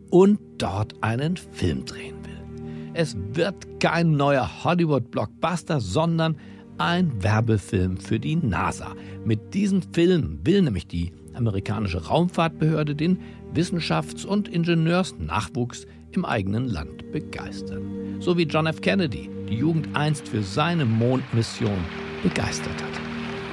und 0.09 0.39
dort 0.57 1.01
einen 1.01 1.37
Film 1.37 1.85
drehen. 1.85 2.22
Es 2.95 3.17
wird 3.33 3.79
kein 3.79 4.11
neuer 4.11 4.63
Hollywood-Blockbuster, 4.63 5.79
sondern 5.79 6.37
ein 6.77 7.23
Werbefilm 7.23 7.97
für 7.97 8.19
die 8.19 8.35
NASA. 8.35 8.93
Mit 9.25 9.55
diesem 9.55 9.81
Film 9.93 10.39
will 10.43 10.61
nämlich 10.61 10.85
die 10.85 11.11
amerikanische 11.33 12.05
Raumfahrtbehörde 12.05 12.93
den 12.93 13.19
Wissenschafts- 13.55 14.25
und 14.25 14.47
Ingenieursnachwuchs 14.47 15.87
im 16.11 16.23
eigenen 16.23 16.69
Land 16.69 17.11
begeistern. 17.11 18.17
So 18.19 18.37
wie 18.37 18.43
John 18.43 18.67
F. 18.67 18.79
Kennedy 18.81 19.27
die 19.49 19.55
Jugend 19.55 19.95
einst 19.95 20.27
für 20.27 20.43
seine 20.43 20.85
Mondmission 20.85 21.83
begeistert 22.21 22.75
hat. 22.75 22.93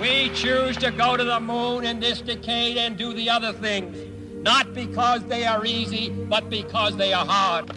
We 0.00 0.31
choose 0.35 0.79
to 0.81 0.90
go 0.90 1.16
to 1.16 1.24
the 1.24 1.40
moon 1.40 1.85
in 1.85 1.98
this 2.00 2.22
decade 2.22 2.79
and 2.79 2.98
do 2.98 3.12
the 3.12 3.31
other 3.31 3.55
things. 3.55 3.96
Not 4.44 4.74
because 4.74 5.22
they 5.29 5.46
are 5.46 5.64
easy, 5.64 6.11
but 6.29 6.48
because 6.50 6.96
they 6.96 7.12
are 7.14 7.26
hard. 7.26 7.70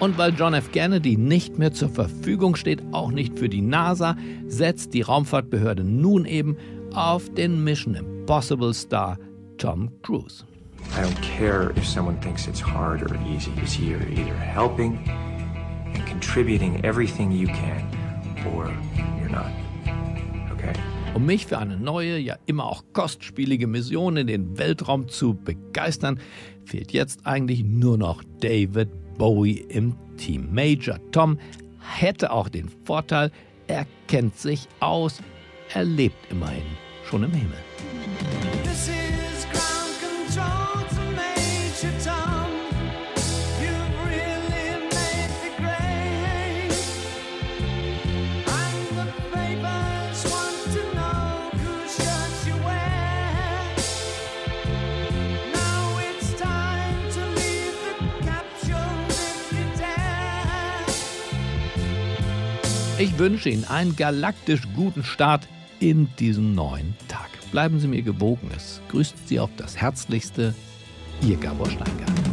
Und 0.00 0.18
weil 0.18 0.34
John 0.34 0.54
F. 0.54 0.72
Kennedy 0.72 1.16
nicht 1.16 1.58
mehr 1.58 1.72
zur 1.72 1.88
Verfügung 1.88 2.56
steht, 2.56 2.82
auch 2.92 3.10
nicht 3.10 3.38
für 3.38 3.48
die 3.48 3.62
NASA, 3.62 4.16
setzt 4.46 4.92
die 4.92 5.02
Raumfahrtbehörde 5.02 5.84
nun 5.84 6.24
eben 6.24 6.56
auf 6.94 7.32
den 7.32 7.62
Mission 7.62 7.94
Impossible 7.94 8.74
Star 8.74 9.18
Tom 9.58 9.90
Cruise. 10.02 10.44
I 10.92 11.02
don't 11.02 11.20
care 11.22 11.72
if 11.76 11.86
someone 11.86 12.20
thinks 12.20 12.46
it's 12.46 12.60
hard 12.60 13.02
or 13.02 13.16
easy. 13.26 13.50
It's 13.62 13.78
you're 13.78 14.06
either 14.10 14.34
helping 14.34 14.98
and 15.94 16.06
contributing 16.06 16.84
everything 16.84 17.32
you 17.32 17.46
can 17.46 17.86
or 18.54 18.70
you're 19.20 19.30
not. 19.30 19.50
Okay? 20.52 20.72
Um 21.14 21.26
mich 21.26 21.46
für 21.46 21.58
eine 21.58 21.76
neue, 21.76 22.18
ja 22.18 22.36
immer 22.46 22.66
auch 22.66 22.84
kostspielige 22.92 23.66
Mission 23.66 24.16
in 24.16 24.26
den 24.26 24.58
Weltraum 24.58 25.08
zu 25.08 25.34
begeistern, 25.34 26.20
fehlt 26.64 26.92
jetzt 26.92 27.26
eigentlich 27.26 27.64
nur 27.64 27.96
noch 27.96 28.22
David 28.40 28.88
Bowie 29.16 29.64
im 29.68 29.94
Team. 30.16 30.48
Major 30.52 30.98
Tom 31.12 31.38
hätte 31.80 32.30
auch 32.30 32.48
den 32.48 32.68
Vorteil, 32.84 33.30
er 33.66 33.86
kennt 34.08 34.36
sich 34.38 34.68
aus, 34.80 35.20
er 35.72 35.84
lebt 35.84 36.30
immerhin 36.30 36.62
schon 37.04 37.24
im 37.24 37.32
Himmel. 37.32 37.58
Ich 62.96 63.18
wünsche 63.18 63.48
Ihnen 63.48 63.64
einen 63.64 63.96
galaktisch 63.96 64.62
guten 64.76 65.02
Start 65.02 65.48
in 65.80 66.08
diesen 66.20 66.54
neuen 66.54 66.94
Tag. 67.08 67.28
Bleiben 67.50 67.80
Sie 67.80 67.88
mir 67.88 68.02
gewogen. 68.02 68.48
Es 68.56 68.80
grüßt 68.88 69.26
Sie 69.26 69.40
auf 69.40 69.50
das 69.56 69.76
Herzlichste, 69.76 70.54
Ihr 71.20 71.36
Gabor 71.36 71.68
Steingart. 71.68 72.23